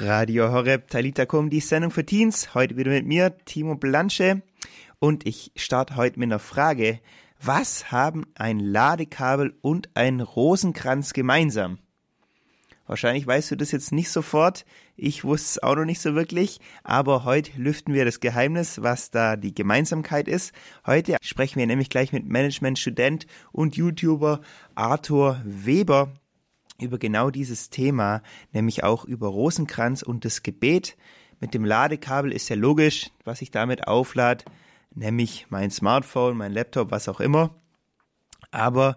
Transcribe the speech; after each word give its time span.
Radio 0.00 0.52
Horeb 0.52 0.88
Talita 0.88 1.26
Kum, 1.26 1.50
die 1.50 1.58
Sendung 1.58 1.90
für 1.90 2.06
Teens. 2.06 2.54
Heute 2.54 2.76
wieder 2.76 2.92
mit 2.92 3.04
mir, 3.04 3.36
Timo 3.46 3.74
Blanche. 3.74 4.42
Und 5.00 5.26
ich 5.26 5.50
starte 5.56 5.96
heute 5.96 6.20
mit 6.20 6.28
einer 6.28 6.38
Frage. 6.38 7.00
Was 7.42 7.90
haben 7.90 8.24
ein 8.36 8.60
Ladekabel 8.60 9.56
und 9.60 9.88
ein 9.94 10.20
Rosenkranz 10.20 11.14
gemeinsam? 11.14 11.78
Wahrscheinlich 12.86 13.26
weißt 13.26 13.50
du 13.50 13.56
das 13.56 13.72
jetzt 13.72 13.90
nicht 13.90 14.10
sofort. 14.10 14.64
Ich 14.96 15.24
wusste 15.24 15.46
es 15.46 15.62
auch 15.64 15.74
noch 15.74 15.84
nicht 15.84 16.00
so 16.00 16.14
wirklich. 16.14 16.60
Aber 16.84 17.24
heute 17.24 17.50
lüften 17.60 17.92
wir 17.92 18.04
das 18.04 18.20
Geheimnis, 18.20 18.80
was 18.80 19.10
da 19.10 19.34
die 19.34 19.52
Gemeinsamkeit 19.52 20.28
ist. 20.28 20.52
Heute 20.86 21.16
sprechen 21.22 21.58
wir 21.58 21.66
nämlich 21.66 21.90
gleich 21.90 22.12
mit 22.12 22.24
Management-Student 22.24 23.26
und 23.50 23.76
YouTuber 23.76 24.42
Arthur 24.76 25.42
Weber 25.44 26.12
über 26.80 26.98
genau 26.98 27.30
dieses 27.30 27.70
Thema, 27.70 28.22
nämlich 28.52 28.84
auch 28.84 29.04
über 29.04 29.28
Rosenkranz 29.28 30.02
und 30.02 30.24
das 30.24 30.42
Gebet. 30.42 30.96
Mit 31.40 31.54
dem 31.54 31.64
Ladekabel 31.64 32.32
ist 32.32 32.48
ja 32.48 32.56
logisch, 32.56 33.10
was 33.24 33.42
ich 33.42 33.50
damit 33.50 33.86
auflade, 33.86 34.44
nämlich 34.94 35.46
mein 35.50 35.70
Smartphone, 35.70 36.36
mein 36.36 36.52
Laptop, 36.52 36.90
was 36.90 37.08
auch 37.08 37.20
immer. 37.20 37.54
Aber 38.50 38.96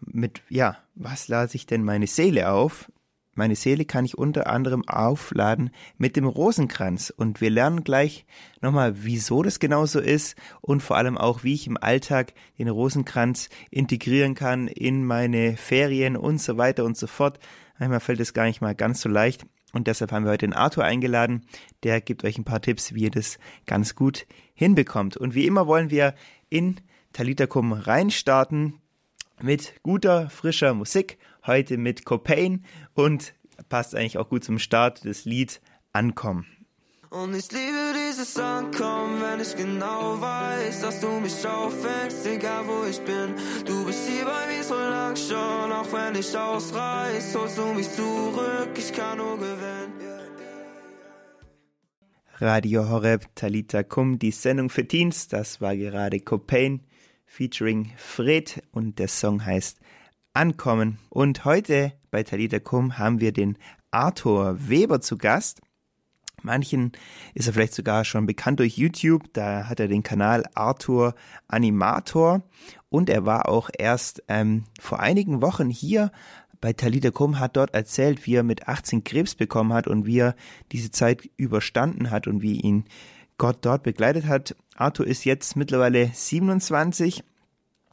mit, 0.00 0.42
ja, 0.48 0.78
was 0.94 1.28
lade 1.28 1.50
ich 1.54 1.66
denn 1.66 1.84
meine 1.84 2.06
Seele 2.06 2.52
auf? 2.52 2.90
Meine 3.34 3.56
Seele 3.56 3.86
kann 3.86 4.04
ich 4.04 4.18
unter 4.18 4.46
anderem 4.46 4.86
aufladen 4.86 5.70
mit 5.96 6.16
dem 6.16 6.26
Rosenkranz 6.26 7.10
und 7.16 7.40
wir 7.40 7.48
lernen 7.48 7.82
gleich 7.82 8.26
nochmal, 8.60 9.04
wieso 9.04 9.42
das 9.42 9.58
genau 9.58 9.86
so 9.86 10.00
ist 10.00 10.36
und 10.60 10.82
vor 10.82 10.98
allem 10.98 11.16
auch, 11.16 11.42
wie 11.42 11.54
ich 11.54 11.66
im 11.66 11.78
Alltag 11.78 12.34
den 12.58 12.68
Rosenkranz 12.68 13.48
integrieren 13.70 14.34
kann 14.34 14.68
in 14.68 15.04
meine 15.04 15.56
Ferien 15.56 16.16
und 16.18 16.42
so 16.42 16.58
weiter 16.58 16.84
und 16.84 16.98
so 16.98 17.06
fort. 17.06 17.38
Manchmal 17.78 18.00
fällt 18.00 18.20
es 18.20 18.34
gar 18.34 18.44
nicht 18.44 18.60
mal 18.60 18.74
ganz 18.74 19.00
so 19.00 19.08
leicht 19.08 19.46
und 19.72 19.86
deshalb 19.86 20.12
haben 20.12 20.24
wir 20.24 20.32
heute 20.32 20.46
den 20.46 20.52
Arthur 20.52 20.84
eingeladen. 20.84 21.46
Der 21.82 22.02
gibt 22.02 22.24
euch 22.24 22.36
ein 22.36 22.44
paar 22.44 22.60
Tipps, 22.60 22.94
wie 22.94 23.04
ihr 23.04 23.10
das 23.10 23.38
ganz 23.66 23.94
gut 23.94 24.26
hinbekommt. 24.52 25.16
Und 25.16 25.34
wie 25.34 25.46
immer 25.46 25.66
wollen 25.66 25.90
wir 25.90 26.14
in 26.50 26.76
Talitakum 27.14 27.72
reinstarten 27.72 28.81
mit 29.42 29.74
guter, 29.82 30.30
frischer 30.30 30.74
Musik. 30.74 31.18
Heute 31.46 31.76
mit 31.76 32.04
Copain 32.04 32.64
und 32.94 33.34
passt 33.68 33.94
eigentlich 33.94 34.18
auch 34.18 34.28
gut 34.28 34.44
zum 34.44 34.58
Start 34.58 35.04
des 35.04 35.24
Lied 35.24 35.60
Ankommen. 35.92 36.46
Und 37.10 37.34
ich 37.36 37.52
liebe 37.52 37.92
dieses 38.08 38.38
Ankommen, 38.38 39.20
wenn 39.20 39.40
ich 39.40 39.54
genau 39.54 40.18
weiß, 40.18 40.80
dass 40.80 41.00
du 41.00 41.20
mich 41.20 41.46
auffängst, 41.46 42.24
egal 42.26 42.66
wo 42.66 42.86
ich 42.88 42.98
bin. 43.00 43.34
Du 43.66 43.84
bist 43.84 44.08
hier 44.08 44.24
bei 44.24 44.46
mir 44.46 44.64
so 44.64 44.74
lang 44.74 45.14
schon, 45.16 45.72
auch 45.72 45.92
wenn 45.92 46.18
ich 46.18 46.34
ausreiß, 46.34 47.34
holst 47.34 47.58
du 47.58 47.66
mich 47.74 47.90
zurück, 47.90 48.70
ich 48.78 48.92
kann 48.94 49.18
nur 49.18 49.36
gewinnen. 49.36 49.92
Radio 52.38 52.88
Horeb 52.88 53.26
Talita 53.34 53.82
Kum, 53.82 54.18
die 54.18 54.30
Sendung 54.30 54.70
für 54.70 54.88
Teens, 54.88 55.28
das 55.28 55.60
war 55.60 55.76
gerade 55.76 56.18
Copain 56.18 56.80
featuring 57.32 57.90
Fred 57.96 58.62
und 58.72 58.98
der 58.98 59.08
Song 59.08 59.42
heißt 59.44 59.78
Ankommen. 60.34 60.98
Und 61.08 61.46
heute 61.46 61.94
bei 62.10 62.22
Talita 62.24 62.58
Kum 62.58 62.98
haben 62.98 63.20
wir 63.20 63.32
den 63.32 63.56
Arthur 63.90 64.68
Weber 64.68 65.00
zu 65.00 65.16
Gast. 65.16 65.62
Manchen 66.42 66.92
ist 67.32 67.46
er 67.46 67.54
vielleicht 67.54 67.72
sogar 67.72 68.04
schon 68.04 68.26
bekannt 68.26 68.60
durch 68.60 68.76
YouTube. 68.76 69.32
Da 69.32 69.66
hat 69.66 69.80
er 69.80 69.88
den 69.88 70.02
Kanal 70.02 70.44
Arthur 70.54 71.14
Animator 71.48 72.42
und 72.90 73.08
er 73.08 73.24
war 73.24 73.48
auch 73.48 73.70
erst 73.78 74.22
ähm, 74.28 74.64
vor 74.78 75.00
einigen 75.00 75.40
Wochen 75.40 75.70
hier 75.70 76.12
bei 76.60 76.74
Talita 76.74 77.10
Kum, 77.10 77.40
hat 77.40 77.56
dort 77.56 77.72
erzählt, 77.72 78.26
wie 78.26 78.34
er 78.34 78.42
mit 78.42 78.68
18 78.68 79.04
Krebs 79.04 79.34
bekommen 79.34 79.72
hat 79.72 79.88
und 79.88 80.04
wie 80.04 80.18
er 80.18 80.36
diese 80.70 80.90
Zeit 80.90 81.28
überstanden 81.38 82.10
hat 82.10 82.26
und 82.26 82.42
wie 82.42 82.60
ihn 82.60 82.84
Gott 83.42 83.58
dort 83.62 83.82
begleitet 83.82 84.26
hat. 84.26 84.54
Arthur 84.76 85.04
ist 85.04 85.24
jetzt 85.24 85.56
mittlerweile 85.56 86.12
27 86.14 87.24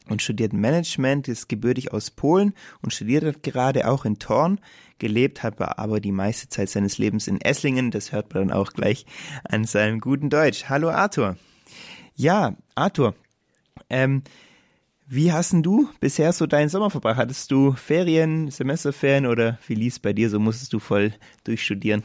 und 0.08 0.22
studiert 0.22 0.53
Management, 0.53 1.28
ist 1.28 1.50
gebürtig 1.50 1.91
aus 1.91 2.12
Polen 2.12 2.53
und 2.84 2.94
studiert 2.94 3.41
gerade 3.41 3.90
auch 3.90 4.06
in 4.06 4.19
Thorn. 4.19 4.59
Gelebt 5.00 5.41
hat 5.41 5.59
er 5.59 5.79
aber 5.79 6.01
die 6.01 6.12
meiste 6.12 6.50
Zeit 6.50 6.69
seines 6.69 7.00
Lebens 7.00 7.28
in 7.28 7.41
Esslingen. 7.41 7.90
Das 7.90 8.12
hört 8.12 8.31
man 8.31 8.50
dann 8.50 8.56
auch 8.56 8.73
gleich 8.73 9.07
an 9.44 9.63
seinem 9.66 10.01
guten 10.01 10.29
Deutsch. 10.29 10.66
Hallo 10.69 10.91
Arthur. 10.91 11.35
Ja, 12.13 12.56
Arthur, 12.75 13.16
ähm, 13.90 14.22
wie 15.07 15.34
hast 15.34 15.53
denn 15.53 15.63
du 15.63 15.90
bisher 16.00 16.31
so 16.31 16.46
deinen 16.46 16.69
Sommer 16.69 16.91
verbracht? 16.91 17.18
Hattest 17.18 17.50
du 17.50 17.72
Ferien, 17.72 18.52
Semesterferien 18.52 19.25
oder 19.25 19.57
wie 19.66 19.73
lief 19.73 20.00
bei 20.00 20.13
dir? 20.13 20.29
So 20.29 20.40
musstest 20.40 20.73
du 20.73 20.78
voll 20.78 21.12
durchstudieren? 21.44 22.03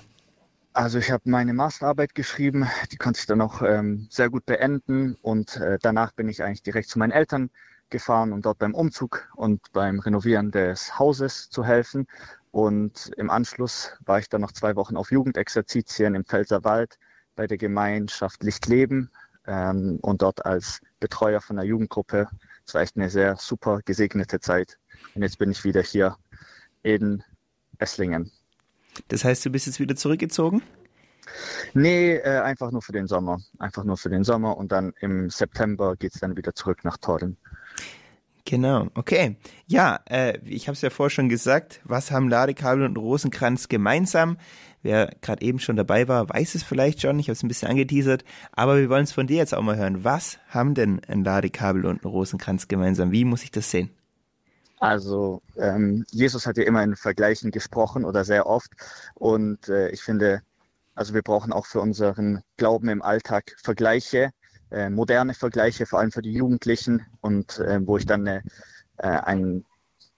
Also 0.77 0.99
ich 0.99 1.12
habe 1.12 1.31
meine 1.31 1.55
Masterarbeit 1.55 2.17
geschrieben, 2.17 2.67
die 2.91 2.97
konnte 2.97 3.21
ich 3.21 3.27
dann 3.27 3.41
auch 3.41 3.62
ähm, 3.62 4.09
sehr 4.11 4.29
gut 4.29 4.45
beenden 4.45 5.15
und 5.23 5.57
äh, 5.57 5.79
danach 5.81 6.11
bin 6.11 6.29
ich 6.29 6.43
eigentlich 6.43 6.65
direkt 6.65 6.89
zu 6.89 6.99
meinen 6.99 7.12
Eltern 7.12 7.51
gefahren, 7.91 8.33
um 8.33 8.43
dort 8.43 8.59
beim 8.59 8.75
Umzug 8.75 9.29
und 9.37 9.61
beim 9.73 10.01
Renovieren 10.01 10.51
des 10.51 10.99
Hauses 10.99 11.49
zu 11.49 11.65
helfen. 11.65 12.09
Und 12.51 13.12
im 13.17 13.31
Anschluss 13.31 13.93
war 14.05 14.19
ich 14.19 14.29
dann 14.29 14.41
noch 14.41 14.51
zwei 14.51 14.75
Wochen 14.75 14.97
auf 14.97 15.12
Jugendexerzitien 15.12 16.17
im 16.17 16.25
Pfälzerwald 16.25 16.99
bei 17.37 17.47
der 17.47 17.59
Gemeinschaft 17.59 18.43
Lichtleben 18.43 19.12
ähm, 19.47 20.01
und 20.03 20.23
dort 20.23 20.45
als 20.45 20.81
Betreuer 20.99 21.41
von 21.41 21.55
der 21.55 21.67
Jugendgruppe. 21.67 22.29
Es 22.67 22.75
war 22.75 22.83
echt 22.83 22.97
eine 22.97 23.11
sehr 23.11 23.37
super 23.37 23.79
gesegnete 23.85 24.41
Zeit. 24.41 24.77
Und 25.15 25.23
jetzt 25.23 25.39
bin 25.39 25.53
ich 25.53 25.62
wieder 25.62 25.83
hier 25.83 26.17
in 26.83 27.23
Esslingen. 27.79 28.33
Das 29.09 29.25
heißt, 29.25 29.44
du 29.44 29.50
bist 29.50 29.66
jetzt 29.66 29.81
wieder 29.81 29.97
zurückgezogen? 29.97 30.62
Nee, 31.72 32.16
äh, 32.16 32.41
einfach 32.41 32.71
nur 32.71 32.82
für 32.82 32.93
den 32.93 33.06
Sommer. 33.06 33.41
Einfach 33.59 33.84
nur 33.84 33.97
für 33.97 34.10
den 34.10 34.25
Sommer 34.25 34.56
und 34.56 34.72
dann 34.72 34.93
im 35.00 35.31
September 35.31 35.97
geht 35.97 36.15
es 36.15 36.21
dann 36.21 36.37
wieder 36.37 36.55
zurück 36.55 36.84
nach 36.84 36.99
Torden. 36.99 37.37
Genau, 38.47 38.88
okay. 38.94 39.37
Ja, 39.66 40.00
äh, 40.09 40.38
ich 40.44 40.69
habe 40.69 40.75
es 40.75 40.82
ja 40.82 40.91
vorher 40.91 41.10
schon 41.10 41.31
gesagt, 41.31 41.81
was 41.84 42.10
haben 42.10 42.28
Ladekabel 42.28 42.84
und 42.84 42.99
Rosenkranz 42.99 43.69
gemeinsam? 43.69 44.37
Wer 44.82 45.16
gerade 45.22 45.43
eben 45.43 45.59
schon 45.61 45.76
dabei 45.76 46.09
war, 46.09 46.28
weiß 46.28 46.55
es 46.55 46.62
vielleicht 46.62 47.00
schon. 47.00 47.19
Ich 47.19 47.28
habe 47.28 47.32
es 47.32 47.43
ein 47.43 47.49
bisschen 47.49 47.69
angeteasert, 47.69 48.22
aber 48.53 48.76
wir 48.76 48.91
wollen 48.91 49.05
es 49.05 49.12
von 49.12 49.26
dir 49.26 49.38
jetzt 49.38 49.55
auch 49.55 49.62
mal 49.62 49.78
hören. 49.78 50.05
Was 50.05 50.38
haben 50.49 50.75
denn 50.75 51.00
ein 51.09 51.25
Ladekabel 51.25 51.87
und 51.87 52.05
ein 52.05 52.09
Rosenkranz 52.09 52.69
gemeinsam? 52.69 53.12
Wie 53.12 53.25
muss 53.25 53.44
ich 53.44 53.50
das 53.50 53.71
sehen? 53.71 53.88
Also 54.79 55.43
ähm, 55.57 56.05
Jesus 56.11 56.47
hat 56.47 56.57
ja 56.57 56.65
immer 56.65 56.83
in 56.83 56.97
Vergleichen 56.97 57.51
gesprochen 57.51 58.05
oder 58.05 58.25
sehr 58.25 58.47
oft. 58.47 58.73
Und 59.15 59.69
äh, 59.69 59.89
ich 59.91 60.03
finde, 60.03 60.43
also 60.95 61.15
wir 61.15 61.23
brauchen 61.23 61.53
auch 61.53 61.67
für 61.67 61.81
unseren 61.81 62.43
Glauben 62.57 62.89
im 62.89 63.03
Alltag 63.03 63.55
Vergleiche, 63.62 64.31
äh, 64.71 64.91
moderne 64.91 65.35
Vergleiche, 65.35 65.87
vor 65.87 66.01
allem 66.01 66.12
für 66.12 66.23
die 66.23 66.33
Jugendlichen. 66.33 67.07
Und 67.21 67.59
äh, 67.59 67.81
wo 67.87 67.97
ich 67.97 68.07
dann 68.07 68.27
eine, 68.27 68.43
äh, 68.99 69.09
einen 69.09 69.65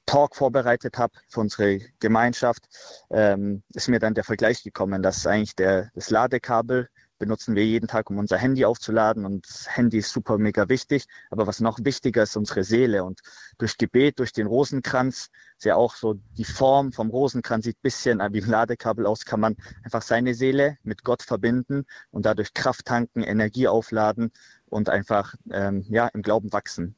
Talk 0.06 0.36
vorbereitet 0.36 0.98
habe 0.98 1.12
für 1.28 1.40
unsere 1.40 1.80
Gemeinschaft, 2.00 2.64
ähm, 3.10 3.62
ist 3.74 3.88
mir 3.88 3.98
dann 3.98 4.14
der 4.14 4.24
Vergleich 4.24 4.62
gekommen, 4.62 5.02
dass 5.02 5.26
eigentlich 5.26 5.56
der, 5.56 5.90
das 5.94 6.10
Ladekabel 6.10 6.88
benutzen 7.18 7.54
wir 7.54 7.64
jeden 7.64 7.88
Tag, 7.88 8.10
um 8.10 8.18
unser 8.18 8.38
Handy 8.38 8.64
aufzuladen 8.64 9.24
und 9.24 9.48
das 9.48 9.76
Handy 9.76 9.98
ist 9.98 10.10
super 10.10 10.38
mega 10.38 10.68
wichtig. 10.68 11.06
Aber 11.30 11.46
was 11.46 11.60
noch 11.60 11.78
wichtiger 11.82 12.22
ist, 12.22 12.36
unsere 12.36 12.64
Seele 12.64 13.04
und 13.04 13.20
durch 13.58 13.78
Gebet, 13.78 14.18
durch 14.18 14.32
den 14.32 14.46
Rosenkranz, 14.46 15.30
ist 15.56 15.64
ja 15.64 15.76
auch 15.76 15.94
so 15.94 16.14
die 16.36 16.44
Form 16.44 16.92
vom 16.92 17.10
Rosenkranz 17.10 17.64
sieht 17.64 17.80
bisschen 17.82 18.18
wie 18.18 18.42
ein 18.42 18.50
Ladekabel 18.50 19.06
aus, 19.06 19.24
kann 19.24 19.40
man 19.40 19.56
einfach 19.82 20.02
seine 20.02 20.34
Seele 20.34 20.78
mit 20.82 21.04
Gott 21.04 21.22
verbinden 21.22 21.86
und 22.10 22.26
dadurch 22.26 22.54
Kraft 22.54 22.84
tanken, 22.84 23.22
Energie 23.22 23.68
aufladen 23.68 24.32
und 24.66 24.88
einfach 24.88 25.34
ähm, 25.50 25.84
ja 25.88 26.08
im 26.08 26.22
Glauben 26.22 26.52
wachsen. 26.52 26.96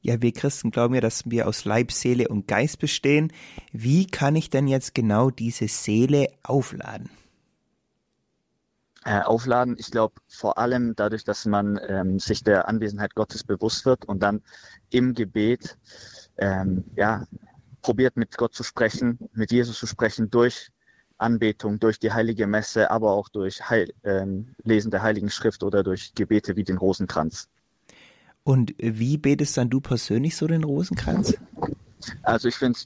Ja, 0.00 0.22
wir 0.22 0.32
Christen 0.32 0.70
glauben 0.70 0.94
ja, 0.94 1.00
dass 1.00 1.28
wir 1.28 1.48
aus 1.48 1.64
Leib, 1.64 1.90
Seele 1.90 2.28
und 2.28 2.46
Geist 2.46 2.78
bestehen. 2.78 3.32
Wie 3.72 4.06
kann 4.06 4.36
ich 4.36 4.48
denn 4.48 4.68
jetzt 4.68 4.94
genau 4.94 5.30
diese 5.30 5.68
Seele 5.68 6.28
aufladen? 6.42 7.10
Äh, 9.08 9.22
aufladen. 9.22 9.76
Ich 9.78 9.90
glaube 9.90 10.16
vor 10.28 10.58
allem 10.58 10.94
dadurch, 10.94 11.24
dass 11.24 11.46
man 11.46 11.80
ähm, 11.88 12.18
sich 12.18 12.44
der 12.44 12.68
Anwesenheit 12.68 13.14
Gottes 13.14 13.42
bewusst 13.42 13.86
wird 13.86 14.04
und 14.04 14.22
dann 14.22 14.42
im 14.90 15.14
Gebet 15.14 15.78
ähm, 16.36 16.84
ja, 16.94 17.26
probiert 17.80 18.18
mit 18.18 18.36
Gott 18.36 18.54
zu 18.54 18.64
sprechen, 18.64 19.18
mit 19.32 19.50
Jesus 19.50 19.78
zu 19.78 19.86
sprechen 19.86 20.30
durch 20.30 20.68
Anbetung, 21.16 21.80
durch 21.80 21.98
die 21.98 22.12
heilige 22.12 22.46
Messe, 22.46 22.90
aber 22.90 23.12
auch 23.12 23.30
durch 23.30 23.70
Heil, 23.70 23.94
ähm, 24.04 24.54
Lesen 24.62 24.90
der 24.90 25.00
Heiligen 25.00 25.30
Schrift 25.30 25.62
oder 25.62 25.82
durch 25.82 26.12
Gebete 26.14 26.56
wie 26.56 26.64
den 26.64 26.76
Rosenkranz. 26.76 27.48
Und 28.44 28.74
wie 28.76 29.16
betest 29.16 29.56
dann 29.56 29.70
du 29.70 29.80
persönlich 29.80 30.36
so 30.36 30.46
den 30.46 30.64
Rosenkranz? 30.64 31.34
Also 32.24 32.48
ich 32.48 32.56
finde, 32.56 32.78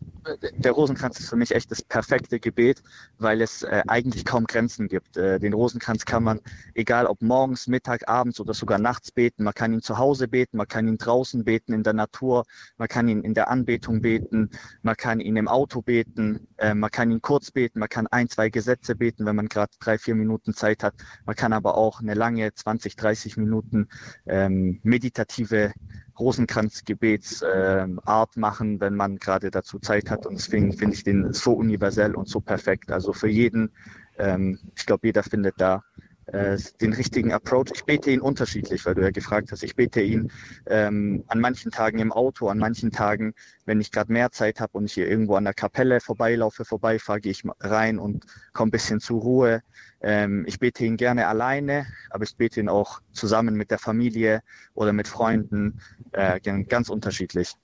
der 0.56 0.72
Rosenkranz 0.72 1.20
ist 1.20 1.28
für 1.28 1.36
mich 1.36 1.54
echt 1.54 1.70
das 1.70 1.82
perfekte 1.82 2.40
Gebet, 2.40 2.82
weil 3.18 3.40
es 3.40 3.62
äh, 3.62 3.82
eigentlich 3.88 4.24
kaum 4.24 4.46
Grenzen 4.46 4.88
gibt. 4.88 5.16
Äh, 5.16 5.38
den 5.38 5.52
Rosenkranz 5.52 6.04
kann 6.04 6.22
man, 6.22 6.40
egal 6.74 7.06
ob 7.06 7.22
morgens, 7.22 7.66
Mittag, 7.66 8.08
abends 8.08 8.40
oder 8.40 8.54
sogar 8.54 8.78
nachts 8.78 9.10
beten. 9.10 9.44
Man 9.44 9.54
kann 9.54 9.72
ihn 9.72 9.82
zu 9.82 9.98
Hause 9.98 10.28
beten, 10.28 10.56
man 10.56 10.68
kann 10.68 10.86
ihn 10.86 10.98
draußen 10.98 11.44
beten 11.44 11.72
in 11.72 11.82
der 11.82 11.92
Natur, 11.92 12.44
man 12.76 12.88
kann 12.88 13.08
ihn 13.08 13.22
in 13.22 13.34
der 13.34 13.48
Anbetung 13.48 14.00
beten, 14.00 14.50
man 14.82 14.96
kann 14.96 15.20
ihn 15.20 15.36
im 15.36 15.48
Auto 15.48 15.82
beten, 15.82 16.46
äh, 16.58 16.74
man 16.74 16.90
kann 16.90 17.10
ihn 17.10 17.22
kurz 17.22 17.50
beten, 17.50 17.78
man 17.78 17.88
kann 17.88 18.06
ein, 18.06 18.28
zwei 18.28 18.48
Gesetze 18.48 18.94
beten, 18.94 19.26
wenn 19.26 19.36
man 19.36 19.48
gerade 19.48 19.72
drei, 19.80 19.98
vier 19.98 20.14
Minuten 20.14 20.54
Zeit 20.54 20.82
hat. 20.82 20.94
Man 21.26 21.36
kann 21.36 21.52
aber 21.52 21.76
auch 21.76 22.00
eine 22.00 22.14
lange 22.14 22.54
20, 22.54 22.96
30 22.96 23.36
Minuten 23.36 23.88
ähm, 24.26 24.80
meditative 24.82 25.72
Rosenkranzgebetsart 26.18 28.36
äh, 28.36 28.40
machen, 28.40 28.80
wenn 28.80 28.94
man 28.94 29.16
gerade 29.16 29.50
dazu 29.50 29.78
Zeit 29.78 30.10
hat. 30.10 30.11
Und 30.26 30.38
deswegen 30.38 30.72
finde 30.72 30.94
ich 30.94 31.04
den 31.04 31.32
so 31.32 31.52
universell 31.52 32.14
und 32.14 32.28
so 32.28 32.40
perfekt. 32.40 32.90
Also 32.92 33.12
für 33.12 33.28
jeden, 33.28 33.70
ähm, 34.18 34.58
ich 34.76 34.86
glaube, 34.86 35.06
jeder 35.06 35.22
findet 35.22 35.54
da 35.58 35.82
äh, 36.26 36.56
den 36.80 36.92
richtigen 36.92 37.32
Approach. 37.32 37.72
Ich 37.74 37.84
bete 37.84 38.10
ihn 38.10 38.20
unterschiedlich, 38.20 38.86
weil 38.86 38.94
du 38.94 39.02
ja 39.02 39.10
gefragt 39.10 39.50
hast. 39.50 39.62
Ich 39.62 39.74
bete 39.74 40.00
ihn 40.00 40.30
ähm, 40.66 41.24
an 41.26 41.40
manchen 41.40 41.70
Tagen 41.70 41.98
im 41.98 42.12
Auto, 42.12 42.48
an 42.48 42.58
manchen 42.58 42.92
Tagen, 42.92 43.34
wenn 43.66 43.80
ich 43.80 43.90
gerade 43.90 44.12
mehr 44.12 44.30
Zeit 44.30 44.60
habe 44.60 44.78
und 44.78 44.84
ich 44.84 44.92
hier 44.92 45.08
irgendwo 45.08 45.34
an 45.34 45.44
der 45.44 45.54
Kapelle 45.54 46.00
vorbeilaufe, 46.00 46.64
vorbeifahre, 46.64 47.20
gehe 47.20 47.32
ich 47.32 47.42
rein 47.60 47.98
und 47.98 48.24
komme 48.52 48.68
ein 48.68 48.72
bisschen 48.72 49.00
zur 49.00 49.20
Ruhe. 49.20 49.62
Ähm, 50.00 50.44
ich 50.46 50.58
bete 50.58 50.84
ihn 50.84 50.96
gerne 50.96 51.26
alleine, 51.26 51.86
aber 52.10 52.24
ich 52.24 52.36
bete 52.36 52.60
ihn 52.60 52.68
auch 52.68 53.00
zusammen 53.12 53.56
mit 53.56 53.70
der 53.70 53.78
Familie 53.78 54.42
oder 54.74 54.92
mit 54.92 55.08
Freunden, 55.08 55.80
äh, 56.12 56.40
ganz 56.40 56.88
unterschiedlich. 56.88 57.56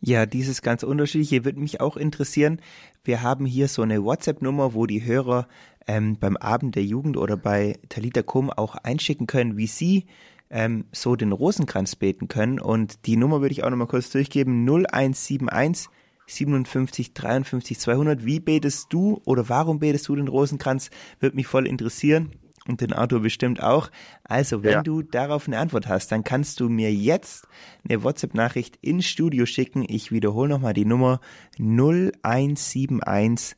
Ja, 0.00 0.26
dieses 0.26 0.62
ganz 0.62 0.82
unterschiedliche 0.82 1.44
würde 1.44 1.60
mich 1.60 1.80
auch 1.80 1.96
interessieren. 1.96 2.60
Wir 3.04 3.22
haben 3.22 3.46
hier 3.46 3.68
so 3.68 3.82
eine 3.82 4.04
WhatsApp-Nummer, 4.04 4.74
wo 4.74 4.86
die 4.86 5.04
Hörer 5.04 5.48
ähm, 5.86 6.18
beim 6.18 6.36
Abend 6.36 6.76
der 6.76 6.84
Jugend 6.84 7.16
oder 7.16 7.36
bei 7.36 7.78
Talita 7.88 8.22
Kum 8.22 8.50
auch 8.50 8.76
einschicken 8.76 9.26
können, 9.26 9.56
wie 9.56 9.66
sie 9.66 10.06
ähm, 10.50 10.84
so 10.92 11.16
den 11.16 11.32
Rosenkranz 11.32 11.96
beten 11.96 12.28
können. 12.28 12.60
Und 12.60 13.06
die 13.06 13.16
Nummer 13.16 13.40
würde 13.40 13.52
ich 13.52 13.64
auch 13.64 13.70
nochmal 13.70 13.88
kurz 13.88 14.10
durchgeben. 14.10 14.64
0171 14.68 15.88
57 16.26 17.14
53 17.14 17.78
200. 17.78 18.24
Wie 18.24 18.38
betest 18.38 18.88
du 18.90 19.20
oder 19.24 19.48
warum 19.48 19.80
betest 19.80 20.08
du 20.08 20.14
den 20.14 20.28
Rosenkranz? 20.28 20.90
Würde 21.18 21.36
mich 21.36 21.46
voll 21.46 21.66
interessieren 21.66 22.32
und 22.68 22.80
den 22.80 22.92
Arthur 22.92 23.20
bestimmt 23.20 23.62
auch. 23.62 23.90
Also, 24.24 24.62
wenn 24.62 24.72
ja. 24.72 24.82
du 24.82 25.02
darauf 25.02 25.46
eine 25.46 25.58
Antwort 25.58 25.88
hast, 25.88 26.12
dann 26.12 26.24
kannst 26.24 26.60
du 26.60 26.68
mir 26.68 26.92
jetzt 26.92 27.48
eine 27.88 28.04
WhatsApp-Nachricht 28.04 28.76
ins 28.80 29.06
Studio 29.06 29.46
schicken. 29.46 29.84
Ich 29.88 30.12
wiederhole 30.12 30.48
nochmal 30.48 30.74
die 30.74 30.84
Nummer 30.84 31.20
0171 31.58 33.56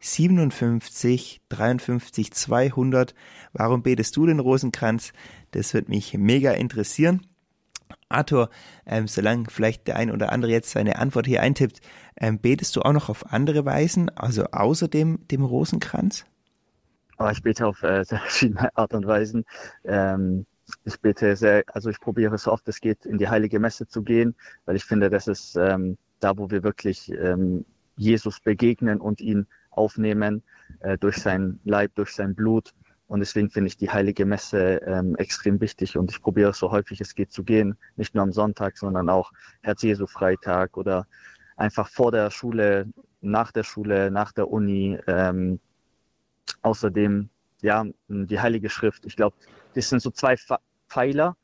57 0.00 1.40
53 1.48 2.32
200. 2.32 3.14
Warum 3.52 3.82
betest 3.82 4.16
du 4.16 4.26
den 4.26 4.40
Rosenkranz? 4.40 5.12
Das 5.52 5.74
wird 5.74 5.88
mich 5.88 6.14
mega 6.14 6.52
interessieren. 6.52 7.26
Arthur, 8.08 8.50
ähm, 8.86 9.08
solange 9.08 9.46
vielleicht 9.48 9.86
der 9.86 9.96
ein 9.96 10.10
oder 10.10 10.32
andere 10.32 10.52
jetzt 10.52 10.70
seine 10.70 10.98
Antwort 10.98 11.26
hier 11.26 11.40
eintippt, 11.40 11.80
ähm, 12.16 12.38
betest 12.38 12.76
du 12.76 12.82
auch 12.82 12.92
noch 12.92 13.08
auf 13.08 13.32
andere 13.32 13.64
Weisen, 13.64 14.10
also 14.10 14.44
außer 14.44 14.88
dem, 14.88 15.26
dem 15.28 15.44
Rosenkranz? 15.44 16.26
Aber 17.22 17.30
ich 17.30 17.42
bete 17.42 17.68
auf 17.68 17.84
äh, 17.84 18.04
sehr 18.04 18.18
verschiedene 18.20 18.76
Art 18.76 18.94
und 18.94 19.06
Weisen. 19.06 19.44
Ähm, 19.84 20.44
ich 20.84 21.00
bete 21.00 21.36
sehr, 21.36 21.62
also 21.68 21.88
ich 21.88 22.00
probiere 22.00 22.36
so 22.36 22.50
oft 22.50 22.66
es 22.68 22.80
geht, 22.80 23.06
in 23.06 23.16
die 23.16 23.28
heilige 23.28 23.60
Messe 23.60 23.86
zu 23.86 24.02
gehen, 24.02 24.34
weil 24.64 24.74
ich 24.74 24.84
finde, 24.84 25.08
das 25.08 25.28
ist 25.28 25.54
ähm, 25.54 25.98
da, 26.18 26.36
wo 26.36 26.50
wir 26.50 26.64
wirklich 26.64 27.12
ähm, 27.12 27.64
Jesus 27.96 28.40
begegnen 28.40 29.00
und 29.00 29.20
ihn 29.20 29.46
aufnehmen 29.70 30.42
äh, 30.80 30.98
durch 30.98 31.18
sein 31.18 31.60
Leib, 31.62 31.94
durch 31.94 32.12
sein 32.12 32.34
Blut. 32.34 32.74
Und 33.06 33.20
deswegen 33.20 33.50
finde 33.50 33.68
ich 33.68 33.76
die 33.76 33.90
heilige 33.90 34.26
Messe 34.26 34.80
ähm, 34.84 35.14
extrem 35.14 35.60
wichtig 35.60 35.96
und 35.96 36.10
ich 36.10 36.20
probiere 36.20 36.52
so 36.54 36.72
häufig 36.72 37.00
es 37.00 37.14
geht 37.14 37.30
zu 37.30 37.44
gehen, 37.44 37.76
nicht 37.94 38.16
nur 38.16 38.24
am 38.24 38.32
Sonntag, 38.32 38.78
sondern 38.78 39.08
auch 39.08 39.30
Herz 39.60 39.82
Jesu 39.82 40.08
Freitag 40.08 40.76
oder 40.76 41.06
einfach 41.56 41.88
vor 41.88 42.10
der 42.10 42.30
Schule, 42.32 42.88
nach 43.20 43.52
der 43.52 43.62
Schule, 43.62 44.10
nach 44.10 44.32
der 44.32 44.50
Uni. 44.50 44.98
Ähm, 45.06 45.60
Außerdem, 46.62 47.28
ja, 47.60 47.84
die 48.08 48.40
Heilige 48.40 48.70
Schrift. 48.70 49.06
Ich 49.06 49.16
glaube, 49.16 49.36
das 49.74 49.88
sind 49.88 50.00
so 50.00 50.10
zwei 50.10 50.36
Pfeiler, 50.88 51.36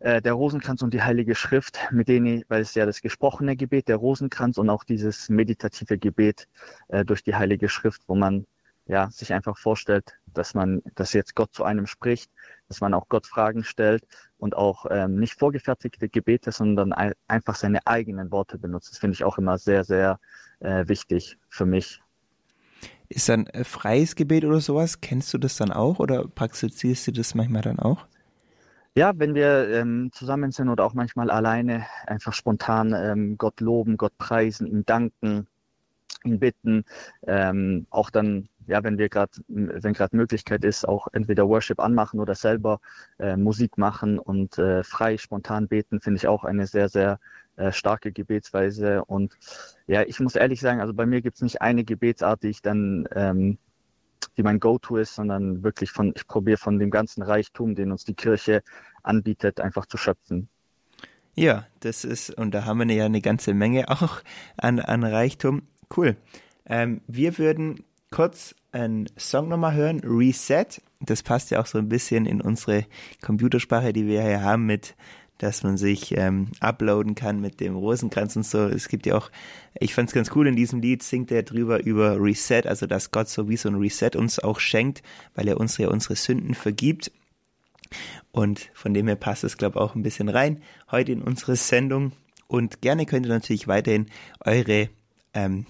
äh, 0.00 0.22
der 0.22 0.34
Rosenkranz 0.34 0.82
und 0.82 0.94
die 0.94 1.02
Heilige 1.02 1.34
Schrift, 1.34 1.78
mit 1.90 2.08
denen, 2.08 2.44
weil 2.48 2.62
es 2.62 2.74
ja 2.74 2.86
das 2.86 3.00
gesprochene 3.02 3.56
Gebet, 3.56 3.88
der 3.88 3.96
Rosenkranz 3.96 4.58
und 4.58 4.70
auch 4.70 4.84
dieses 4.84 5.28
meditative 5.28 5.98
Gebet 5.98 6.48
äh, 6.88 7.04
durch 7.04 7.22
die 7.22 7.34
Heilige 7.34 7.68
Schrift, 7.68 8.02
wo 8.06 8.14
man 8.14 8.46
ja 8.86 9.10
sich 9.10 9.32
einfach 9.32 9.58
vorstellt, 9.58 10.14
dass 10.26 10.54
man, 10.54 10.82
dass 10.94 11.12
jetzt 11.12 11.34
Gott 11.34 11.52
zu 11.52 11.64
einem 11.64 11.86
spricht, 11.86 12.30
dass 12.68 12.80
man 12.80 12.94
auch 12.94 13.08
Gott 13.08 13.26
Fragen 13.26 13.64
stellt 13.64 14.06
und 14.38 14.56
auch 14.56 14.86
ähm, 14.90 15.18
nicht 15.18 15.38
vorgefertigte 15.38 16.08
Gebete, 16.08 16.52
sondern 16.52 16.92
ein, 16.92 17.12
einfach 17.26 17.54
seine 17.54 17.86
eigenen 17.86 18.30
Worte 18.30 18.58
benutzt. 18.58 18.90
Das 18.92 18.98
finde 18.98 19.14
ich 19.14 19.24
auch 19.24 19.36
immer 19.36 19.58
sehr, 19.58 19.84
sehr 19.84 20.20
äh, 20.60 20.86
wichtig 20.86 21.38
für 21.48 21.66
mich 21.66 22.00
ist 23.08 23.28
dann 23.28 23.46
äh, 23.46 23.64
freies 23.64 24.16
Gebet 24.16 24.44
oder 24.44 24.60
sowas? 24.60 25.00
Kennst 25.00 25.32
du 25.32 25.38
das 25.38 25.56
dann 25.56 25.72
auch 25.72 25.98
oder 25.98 26.26
praktizierst 26.26 27.06
du 27.06 27.12
das 27.12 27.34
manchmal 27.34 27.62
dann 27.62 27.78
auch? 27.78 28.06
Ja, 28.94 29.12
wenn 29.16 29.34
wir 29.34 29.68
ähm, 29.70 30.10
zusammen 30.12 30.50
sind 30.50 30.68
oder 30.68 30.84
auch 30.84 30.94
manchmal 30.94 31.30
alleine, 31.30 31.86
einfach 32.06 32.32
spontan 32.32 32.92
ähm, 32.92 33.38
Gott 33.38 33.60
loben, 33.60 33.96
Gott 33.96 34.16
preisen, 34.18 34.66
ihm 34.66 34.84
danken, 34.84 35.46
ihn 36.24 36.40
bitten, 36.40 36.84
ähm, 37.26 37.86
auch 37.90 38.10
dann, 38.10 38.48
ja, 38.68 38.84
wenn 38.84 38.98
wir 38.98 39.08
gerade, 39.08 39.32
wenn 39.48 39.94
gerade 39.94 40.14
Möglichkeit 40.14 40.62
ist, 40.62 40.86
auch 40.86 41.08
entweder 41.12 41.48
Worship 41.48 41.80
anmachen 41.80 42.20
oder 42.20 42.34
selber 42.34 42.80
äh, 43.18 43.36
Musik 43.36 43.78
machen 43.78 44.18
und 44.18 44.58
äh, 44.58 44.84
frei, 44.84 45.16
spontan 45.16 45.68
beten, 45.68 46.00
finde 46.00 46.18
ich 46.18 46.28
auch 46.28 46.44
eine 46.44 46.66
sehr, 46.66 46.88
sehr 46.88 47.18
äh, 47.56 47.72
starke 47.72 48.12
Gebetsweise. 48.12 49.04
Und 49.06 49.36
ja, 49.86 50.02
ich 50.02 50.20
muss 50.20 50.36
ehrlich 50.36 50.60
sagen, 50.60 50.80
also 50.80 50.92
bei 50.92 51.06
mir 51.06 51.22
gibt 51.22 51.36
es 51.36 51.42
nicht 51.42 51.62
eine 51.62 51.82
Gebetsart, 51.82 52.42
die 52.42 52.48
ich 52.48 52.62
dann, 52.62 53.08
ähm, 53.14 53.58
die 54.36 54.42
mein 54.42 54.60
Go-To 54.60 54.98
ist, 54.98 55.14
sondern 55.14 55.62
wirklich 55.62 55.90
von, 55.90 56.12
ich 56.14 56.26
probiere 56.26 56.58
von 56.58 56.78
dem 56.78 56.90
ganzen 56.90 57.22
Reichtum, 57.22 57.74
den 57.74 57.90
uns 57.90 58.04
die 58.04 58.14
Kirche 58.14 58.62
anbietet, 59.02 59.60
einfach 59.60 59.86
zu 59.86 59.96
schöpfen. 59.96 60.48
Ja, 61.34 61.66
das 61.80 62.04
ist, 62.04 62.30
und 62.30 62.52
da 62.52 62.64
haben 62.64 62.86
wir 62.86 62.94
ja 62.94 63.06
eine 63.06 63.22
ganze 63.22 63.54
Menge 63.54 63.88
auch 63.88 64.20
an, 64.58 64.78
an 64.78 65.04
Reichtum. 65.04 65.62
Cool. 65.96 66.16
Ähm, 66.66 67.00
wir 67.06 67.38
würden 67.38 67.82
kurz 68.10 68.54
einen 68.72 69.06
Song 69.18 69.48
nochmal 69.48 69.74
hören, 69.74 70.00
Reset. 70.00 70.66
Das 71.00 71.22
passt 71.22 71.50
ja 71.50 71.60
auch 71.60 71.66
so 71.66 71.78
ein 71.78 71.88
bisschen 71.88 72.26
in 72.26 72.40
unsere 72.40 72.86
Computersprache, 73.22 73.92
die 73.92 74.06
wir 74.06 74.22
hier 74.22 74.42
haben 74.42 74.66
mit 74.66 74.94
dass 75.38 75.62
man 75.62 75.76
sich 75.76 76.16
ähm, 76.16 76.48
uploaden 76.60 77.14
kann 77.14 77.40
mit 77.40 77.60
dem 77.60 77.76
Rosenkranz 77.76 78.36
und 78.36 78.44
so. 78.44 78.66
Es 78.66 78.88
gibt 78.88 79.06
ja 79.06 79.16
auch, 79.16 79.30
ich 79.78 79.94
fand 79.94 80.08
es 80.08 80.14
ganz 80.14 80.32
cool, 80.34 80.48
in 80.48 80.56
diesem 80.56 80.80
Lied 80.80 81.02
singt 81.02 81.30
er 81.30 81.44
drüber 81.44 81.82
über 81.84 82.20
Reset, 82.20 82.62
also 82.66 82.86
dass 82.86 83.12
Gott 83.12 83.28
so 83.28 83.48
wie 83.48 83.56
so 83.56 83.68
ein 83.68 83.76
Reset 83.76 84.10
uns 84.16 84.40
auch 84.40 84.58
schenkt, 84.58 85.02
weil 85.34 85.48
er 85.48 85.58
uns 85.58 85.78
ja 85.78 85.88
unsere 85.88 86.16
Sünden 86.16 86.54
vergibt. 86.54 87.12
Und 88.32 88.70
von 88.74 88.92
dem 88.92 89.06
her 89.06 89.16
passt 89.16 89.44
es, 89.44 89.56
glaube 89.56 89.78
ich, 89.78 89.80
auch 89.82 89.94
ein 89.94 90.02
bisschen 90.02 90.28
rein 90.28 90.62
heute 90.90 91.12
in 91.12 91.22
unsere 91.22 91.56
Sendung. 91.56 92.12
Und 92.48 92.82
gerne 92.82 93.06
könnt 93.06 93.26
ihr 93.26 93.32
natürlich 93.32 93.68
weiterhin 93.68 94.06
eure 94.40 94.90
ähm, 95.34 95.66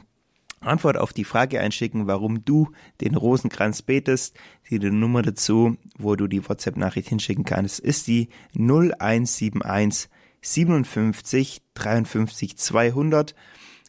Antwort 0.60 0.96
auf 0.96 1.12
die 1.12 1.24
Frage 1.24 1.60
einschicken, 1.60 2.06
warum 2.06 2.44
du 2.44 2.72
den 3.00 3.14
Rosenkranz 3.14 3.82
betest. 3.82 4.36
Die 4.70 4.78
Nummer 4.78 5.22
dazu, 5.22 5.76
wo 5.96 6.16
du 6.16 6.26
die 6.26 6.48
WhatsApp-Nachricht 6.48 7.08
hinschicken 7.08 7.44
kannst, 7.44 7.80
ist 7.80 8.06
die 8.06 8.28
0171 8.56 10.10
57 10.40 11.62
53 11.74 12.56
200. 12.56 13.34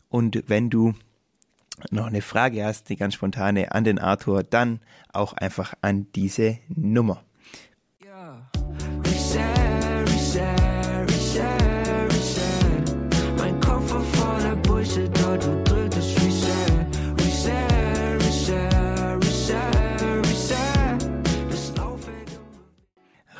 Und 0.09 0.43
wenn 0.47 0.69
du 0.69 0.93
noch 1.91 2.07
eine 2.07 2.21
Frage 2.21 2.65
hast, 2.65 2.89
die 2.89 2.95
ganz 2.95 3.13
spontane 3.13 3.71
an 3.71 3.83
den 3.83 3.99
Arthur, 3.99 4.43
dann 4.43 4.79
auch 5.13 5.33
einfach 5.33 5.73
an 5.81 6.07
diese 6.13 6.59
Nummer. 6.67 7.23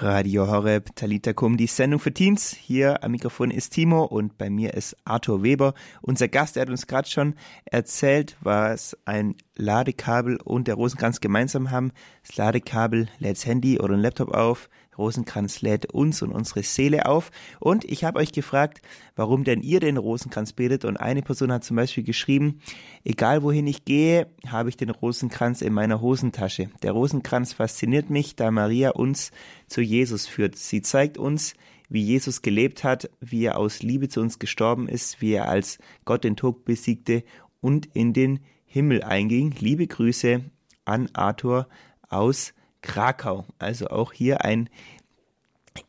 Radio 0.01 0.47
Horeb 0.47 0.95
Talita 0.95 1.33
Kum, 1.33 1.57
die 1.57 1.67
Sendung 1.67 1.99
für 1.99 2.13
Teens. 2.13 2.53
Hier 2.53 3.03
am 3.03 3.11
Mikrofon 3.11 3.51
ist 3.51 3.71
Timo 3.71 4.05
und 4.05 4.37
bei 4.37 4.49
mir 4.49 4.73
ist 4.73 4.95
Arthur 5.03 5.43
Weber. 5.43 5.73
Unser 6.01 6.29
Gast, 6.29 6.55
der 6.55 6.61
hat 6.61 6.69
uns 6.69 6.87
gerade 6.87 7.09
schon 7.09 7.35
erzählt, 7.65 8.37
was 8.39 8.97
ein 9.03 9.35
Ladekabel 9.57 10.37
und 10.41 10.69
der 10.69 10.75
Rosenkranz 10.75 11.19
gemeinsam 11.19 11.69
haben. 11.71 11.91
Das 12.25 12.37
Ladekabel 12.37 13.09
lädt 13.17 13.35
das 13.35 13.45
Handy 13.45 13.77
oder 13.77 13.95
ein 13.95 13.99
Laptop 13.99 14.33
auf. 14.33 14.69
Rosenkranz 14.99 15.61
lädt 15.61 15.87
uns 15.87 16.21
und 16.21 16.31
unsere 16.31 16.61
Seele 16.61 17.07
auf. 17.07 17.31
Und 17.59 17.83
ich 17.85 18.03
habe 18.03 18.19
euch 18.19 18.31
gefragt, 18.31 18.81
warum 19.15 19.43
denn 19.43 19.61
ihr 19.61 19.79
den 19.79 19.97
Rosenkranz 19.97 20.53
betet. 20.53 20.85
Und 20.85 20.97
eine 20.97 21.23
Person 21.23 21.51
hat 21.51 21.63
zum 21.63 21.77
Beispiel 21.77 22.03
geschrieben, 22.03 22.59
egal 23.03 23.41
wohin 23.41 23.65
ich 23.65 23.85
gehe, 23.85 24.27
habe 24.45 24.69
ich 24.69 24.77
den 24.77 24.91
Rosenkranz 24.91 25.61
in 25.61 25.73
meiner 25.73 26.01
Hosentasche. 26.01 26.69
Der 26.83 26.91
Rosenkranz 26.91 27.53
fasziniert 27.53 28.11
mich, 28.11 28.35
da 28.35 28.51
Maria 28.51 28.91
uns 28.91 29.31
zu 29.67 29.81
Jesus 29.81 30.27
führt. 30.27 30.55
Sie 30.55 30.83
zeigt 30.83 31.17
uns, 31.17 31.55
wie 31.89 32.03
Jesus 32.03 32.43
gelebt 32.43 32.83
hat, 32.83 33.09
wie 33.19 33.45
er 33.45 33.57
aus 33.57 33.81
Liebe 33.81 34.09
zu 34.09 34.21
uns 34.21 34.37
gestorben 34.37 34.87
ist, 34.87 35.21
wie 35.21 35.31
er 35.31 35.49
als 35.49 35.79
Gott 36.05 36.23
den 36.23 36.35
Tod 36.35 36.63
besiegte 36.63 37.23
und 37.61 37.87
in 37.93 38.13
den 38.13 38.41
Himmel 38.65 39.03
einging. 39.03 39.55
Liebe 39.59 39.87
Grüße 39.87 40.43
an 40.85 41.09
Arthur 41.13 41.67
aus 42.07 42.53
Krakau. 42.81 43.45
Also 43.57 43.87
auch 43.87 44.13
hier 44.13 44.43
ein 44.43 44.69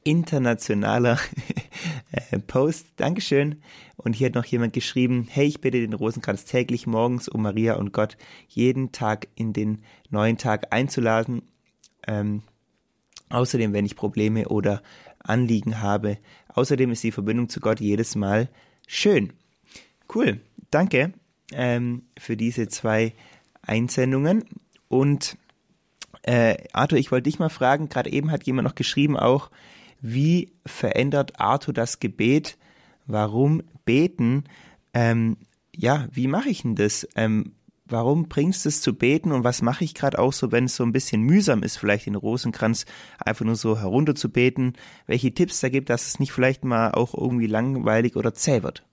internationaler 0.05 1.19
äh, 2.13 2.39
Post. 2.39 2.87
Dankeschön. 2.97 3.63
Und 3.97 4.15
hier 4.15 4.29
hat 4.29 4.35
noch 4.35 4.45
jemand 4.45 4.73
geschrieben, 4.73 5.27
hey, 5.31 5.47
ich 5.47 5.61
bitte 5.61 5.81
den 5.81 5.93
Rosenkranz 5.93 6.45
täglich 6.45 6.87
morgens, 6.87 7.29
um 7.29 7.43
Maria 7.43 7.75
und 7.75 7.93
Gott 7.93 8.17
jeden 8.49 8.93
Tag 8.93 9.29
in 9.35 9.53
den 9.53 9.83
neuen 10.09 10.39
Tag 10.39 10.73
einzuladen. 10.73 11.43
Ähm, 12.07 12.43
außerdem, 13.29 13.73
wenn 13.73 13.87
ich 13.87 13.97
Probleme 13.97 14.49
oder 14.49 14.83
Anliegen 15.19 15.81
habe. 15.81 16.19
Außerdem 16.49 16.91
ist 16.93 17.05
die 17.05 17.13
Verbindung 17.13 17.49
zu 17.49 17.61
Gott 17.61 17.81
jedes 17.81 18.17
Mal 18.17 18.49
schön. 18.87 19.33
Cool. 20.13 20.41
Danke 20.71 21.13
ähm, 21.53 22.03
für 22.19 22.37
diese 22.37 22.69
zwei 22.69 23.13
Einsendungen. 23.63 24.45
Und 24.89 25.37
äh, 26.23 26.57
Arthur, 26.73 26.99
ich 26.99 27.11
wollte 27.11 27.31
dich 27.31 27.39
mal 27.39 27.49
fragen, 27.49 27.89
gerade 27.89 28.13
eben 28.13 28.31
hat 28.31 28.45
jemand 28.45 28.67
noch 28.67 28.75
geschrieben 28.75 29.17
auch, 29.17 29.51
wie 30.01 30.53
verändert 30.65 31.41
Arthur 31.41 31.75
das 31.75 32.01
Gebet? 32.01 32.57
Warum 33.07 33.63
beten? 33.85 34.45
Ähm, 34.95 35.37
ja, 35.75 36.09
wie 36.13 36.27
mache 36.27 36.49
ich 36.49 36.63
denn 36.63 36.75
das? 36.75 37.07
Ähm, 37.17 37.53
warum 37.87 38.29
bringst 38.29 38.65
du 38.65 38.69
es 38.69 38.81
zu 38.81 38.95
beten 38.95 39.33
und 39.33 39.45
was 39.45 39.63
mache 39.63 39.85
ich 39.85 39.95
gerade 39.95 40.19
auch 40.19 40.33
so, 40.33 40.53
wenn 40.53 40.65
es 40.65 40.77
so 40.77 40.85
ein 40.85 40.93
bisschen 40.93 41.23
mühsam 41.23 41.63
ist, 41.63 41.77
vielleicht 41.77 42.07
den 42.07 42.15
Rosenkranz 42.15 42.87
einfach 43.19 43.45
nur 43.45 43.57
so 43.57 43.79
herunter 43.79 44.15
zu 44.15 44.31
beten? 44.31 44.75
Welche 45.07 45.35
Tipps 45.35 45.61
da 45.61 45.69
gibt, 45.69 45.91
dass 45.91 46.07
es 46.07 46.19
nicht 46.19 46.33
vielleicht 46.33 46.65
mal 46.65 46.93
auch 46.93 47.15
irgendwie 47.15 47.47
langweilig 47.47 48.17
oder 48.17 48.35
zäh 48.35 48.63
wird? 48.63 48.85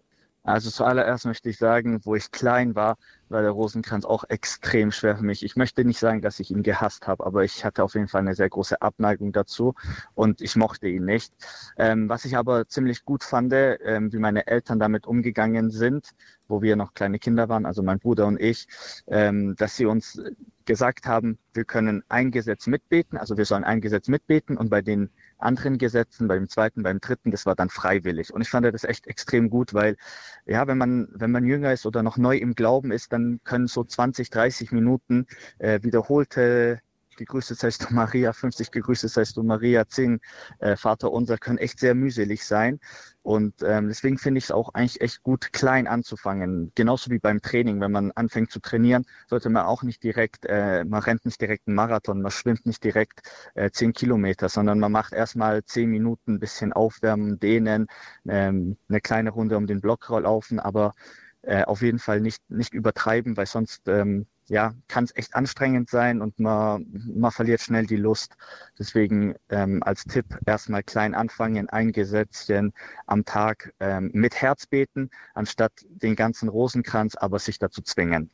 Also 0.48 0.70
zuallererst 0.70 1.26
möchte 1.26 1.50
ich 1.50 1.58
sagen, 1.58 2.00
wo 2.06 2.16
ich 2.16 2.32
klein 2.32 2.74
war, 2.74 2.98
war 3.28 3.42
der 3.42 3.52
Rosenkranz 3.52 4.06
auch 4.06 4.24
extrem 4.30 4.94
schwer 4.94 5.18
für 5.18 5.24
mich. 5.24 5.44
Ich 5.44 5.58
möchte 5.58 5.84
nicht 5.84 6.00
sagen, 6.00 6.22
dass 6.22 6.40
ich 6.40 6.52
ihn 6.52 6.64
gehasst 6.64 7.06
habe, 7.06 7.26
aber 7.26 7.44
ich 7.44 7.66
hatte 7.66 7.84
auf 7.84 7.96
jeden 7.96 8.08
Fall 8.08 8.22
eine 8.22 8.34
sehr 8.34 8.48
große 8.48 8.82
Abneigung 8.82 9.34
dazu 9.34 9.76
und 10.16 10.42
ich 10.42 10.56
mochte 10.56 10.88
ihn 10.88 11.04
nicht. 11.04 11.34
Ähm, 11.78 12.08
was 12.08 12.24
ich 12.24 12.38
aber 12.38 12.66
ziemlich 12.66 13.04
gut 13.04 13.26
fand, 13.26 13.52
ähm, 13.54 14.14
wie 14.14 14.20
meine 14.20 14.48
Eltern 14.48 14.80
damit 14.80 15.06
umgegangen 15.06 15.70
sind, 15.70 16.12
wo 16.48 16.62
wir 16.62 16.78
noch 16.78 16.94
kleine 16.94 17.20
Kinder 17.20 17.50
waren, 17.50 17.66
also 17.66 17.84
mein 17.84 18.00
Bruder 18.00 18.26
und 18.26 18.40
ich, 18.40 18.68
ähm, 19.08 19.56
dass 19.58 19.76
sie 19.76 19.86
uns 19.86 20.22
gesagt 20.64 21.08
haben, 21.08 21.40
wir 21.54 21.66
können 21.66 22.04
ein 22.08 22.32
Gesetz 22.32 22.68
mitbeten, 22.68 23.18
also 23.18 23.36
wir 23.36 23.46
sollen 23.46 23.66
ein 23.66 23.82
Gesetz 23.82 24.08
mitbeten 24.08 24.56
und 24.56 24.70
bei 24.70 24.82
den 24.82 25.10
anderen 25.38 25.78
Gesetzen, 25.78 26.28
beim 26.28 26.50
zweiten, 26.50 26.84
beim 26.84 27.00
dritten, 27.00 27.32
das 27.32 27.46
war 27.46 27.56
dann 27.56 27.70
freiwillig. 27.70 28.34
Und 28.34 28.42
ich 28.42 28.50
fand 28.50 28.66
das 28.66 28.84
echt 28.84 29.08
extrem 29.08 29.50
gut, 29.50 29.74
weil 29.74 29.98
ja, 30.46 30.68
wenn 30.68 30.78
man, 30.78 31.08
wenn 31.14 31.32
man 31.32 31.46
jünger 31.46 31.74
ist 31.74 31.86
oder 31.86 32.04
noch 32.04 32.18
neu 32.18 32.38
im 32.38 32.56
Glauben 32.56 32.92
ist, 32.92 33.14
dann 33.14 33.40
können 33.44 33.68
so 33.68 33.84
20, 33.84 34.30
30 34.30 34.72
Minuten 34.72 35.28
äh, 35.60 35.80
wiederholte 35.84 36.82
gegrüßet 37.18 37.58
seist 37.60 37.90
du 37.90 37.94
Maria, 37.94 38.34
50 38.34 38.72
gegrüßet 38.72 39.10
seist 39.10 39.38
du 39.38 39.44
Maria, 39.44 39.88
10 39.88 40.20
äh, 40.60 40.76
Vater 40.76 41.12
unser 41.12 41.38
können 41.38 41.58
echt 41.58 41.80
sehr 41.80 41.96
mühselig 41.96 42.46
sein. 42.46 42.80
Und 43.24 43.56
ähm, 43.62 43.90
deswegen 43.90 44.18
finde 44.18 44.38
ich 44.38 44.46
es 44.46 44.52
auch 44.52 44.74
eigentlich 44.74 45.02
echt 45.02 45.22
gut, 45.22 45.52
klein 45.52 45.86
anzufangen. 45.86 46.72
Genauso 46.76 47.12
wie 47.12 47.20
beim 47.20 47.42
Training. 47.42 47.82
Wenn 47.82 47.92
man 47.92 48.12
anfängt 48.14 48.52
zu 48.52 48.62
trainieren, 48.62 49.06
sollte 49.28 49.50
man 49.50 49.66
auch 49.66 49.84
nicht 49.84 50.02
direkt, 50.02 50.46
äh, 50.46 50.86
man 50.86 51.02
rennt 51.02 51.26
nicht 51.26 51.42
direkt 51.42 51.68
einen 51.68 51.76
Marathon, 51.76 52.22
man 52.22 52.32
schwimmt 52.32 52.66
nicht 52.66 52.84
direkt 52.86 53.22
äh, 53.56 53.70
10 53.70 53.92
Kilometer, 53.92 54.48
sondern 54.48 54.80
man 54.80 54.94
macht 54.94 55.12
erstmal 55.12 55.62
10 55.66 55.90
Minuten 55.90 56.36
ein 56.36 56.40
bisschen 56.40 56.72
aufwärmen, 56.72 57.38
dehnen, 57.38 57.88
ähm, 58.26 58.78
eine 58.88 59.02
kleine 59.02 59.32
Runde 59.32 59.58
um 59.58 59.68
den 59.68 59.82
Block 59.82 60.08
laufen, 60.08 60.62
aber 60.62 60.94
äh, 61.42 61.64
auf 61.64 61.82
jeden 61.82 62.00
Fall 62.00 62.22
nicht, 62.22 62.50
nicht 62.50 62.74
übertreiben, 62.74 63.36
weil 63.36 63.46
sonst 63.46 63.88
ähm, 63.88 64.26
ja, 64.50 64.74
kann 64.88 65.04
es 65.04 65.16
echt 65.16 65.36
anstrengend 65.36 65.90
sein 65.90 66.22
und 66.22 66.40
man, 66.40 66.86
man 67.14 67.32
verliert 67.32 67.62
schnell 67.62 67.86
die 67.86 67.98
Lust. 67.98 68.36
Deswegen 68.80 69.36
ähm, 69.50 69.84
als 69.84 70.06
Tipp 70.06 70.26
erstmal 70.46 70.84
klein 70.84 71.14
anfangen, 71.16 71.70
ein 71.70 71.92
Gesetzchen 71.92 72.74
am 73.06 73.26
Tag 73.26 73.74
ähm, 73.80 74.10
mit 74.14 74.36
Herz 74.36 74.66
beten, 74.66 75.10
anstatt 75.34 75.74
den 75.90 76.16
ganzen 76.16 76.50
Rosenkranz, 76.50 77.16
aber 77.16 77.40
sich 77.40 77.60
dazu 77.60 77.82
zwingen. 77.82 78.30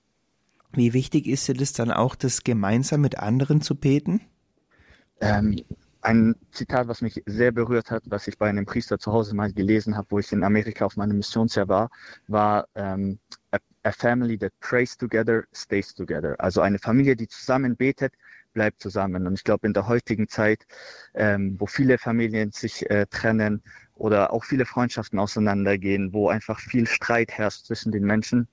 Wie 0.71 0.93
wichtig 0.93 1.27
ist 1.27 1.47
dir 1.47 1.53
das 1.53 1.73
dann 1.73 1.91
auch, 1.91 2.15
das 2.15 2.43
gemeinsam 2.43 3.01
mit 3.01 3.19
anderen 3.19 3.61
zu 3.61 3.75
beten? 3.75 4.21
Ähm, 5.19 5.63
ein 6.03 6.35
Zitat, 6.51 6.87
was 6.87 7.01
mich 7.01 7.21
sehr 7.25 7.51
berührt 7.51 7.91
hat, 7.91 8.03
was 8.07 8.27
ich 8.27 8.37
bei 8.37 8.49
einem 8.49 8.65
Priester 8.65 8.99
zu 8.99 9.11
Hause 9.13 9.35
mal 9.35 9.51
gelesen 9.51 9.95
habe, 9.95 10.07
wo 10.11 10.19
ich 10.19 10.31
in 10.31 10.43
Amerika 10.43 10.85
auf 10.85 10.97
meinem 10.97 11.17
Missionsjahr 11.17 11.67
war, 11.67 11.89
war 12.27 12.67
ähm, 12.75 13.19
a 13.83 13.91
family 13.91 14.37
that 14.37 14.53
prays 14.59 14.97
together 14.97 15.43
stays 15.53 15.93
together. 15.93 16.35
Also 16.39 16.61
eine 16.61 16.79
Familie, 16.79 17.15
die 17.15 17.27
zusammen 17.27 17.75
betet, 17.75 18.13
bleibt 18.53 18.81
zusammen. 18.81 19.27
Und 19.27 19.33
ich 19.33 19.43
glaube, 19.43 19.67
in 19.67 19.73
der 19.73 19.87
heutigen 19.87 20.27
Zeit, 20.27 20.65
ähm, 21.13 21.55
wo 21.59 21.65
viele 21.65 21.97
Familien 21.97 22.51
sich 22.51 22.89
äh, 22.89 23.05
trennen 23.07 23.61
oder 23.95 24.31
auch 24.31 24.43
viele 24.43 24.65
Freundschaften 24.65 25.19
auseinandergehen, 25.19 26.13
wo 26.13 26.29
einfach 26.29 26.59
viel 26.59 26.87
Streit 26.87 27.31
herrscht 27.31 27.65
zwischen 27.65 27.91
den 27.91 28.03
Menschen, 28.03 28.47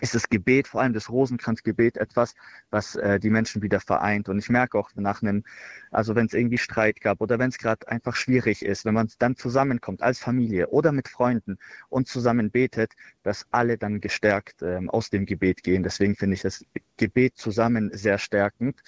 ist 0.00 0.14
das 0.14 0.28
Gebet, 0.28 0.68
vor 0.68 0.82
allem 0.82 0.92
das 0.92 1.10
Rosenkranzgebet, 1.10 1.96
etwas, 1.96 2.34
was 2.70 2.96
äh, 2.96 3.18
die 3.18 3.30
Menschen 3.30 3.62
wieder 3.62 3.80
vereint. 3.80 4.28
Und 4.28 4.38
ich 4.38 4.48
merke 4.48 4.78
auch 4.78 4.90
nach 4.94 5.22
einem, 5.22 5.44
also 5.90 6.14
wenn 6.14 6.26
es 6.26 6.34
irgendwie 6.34 6.58
Streit 6.58 7.00
gab 7.00 7.20
oder 7.20 7.38
wenn 7.38 7.48
es 7.48 7.58
gerade 7.58 7.88
einfach 7.88 8.14
schwierig 8.14 8.64
ist, 8.64 8.84
wenn 8.84 8.94
man 8.94 9.08
dann 9.18 9.36
zusammenkommt 9.36 10.02
als 10.02 10.18
Familie 10.18 10.68
oder 10.68 10.92
mit 10.92 11.08
Freunden 11.08 11.58
und 11.88 12.08
zusammen 12.08 12.50
betet, 12.50 12.92
dass 13.22 13.46
alle 13.50 13.78
dann 13.78 14.00
gestärkt 14.00 14.62
ähm, 14.62 14.90
aus 14.90 15.10
dem 15.10 15.24
Gebet 15.24 15.62
gehen. 15.62 15.82
Deswegen 15.82 16.16
finde 16.16 16.34
ich 16.34 16.42
das 16.42 16.64
Gebet 16.96 17.36
zusammen 17.36 17.90
sehr 17.92 18.18
stärkend. 18.18 18.80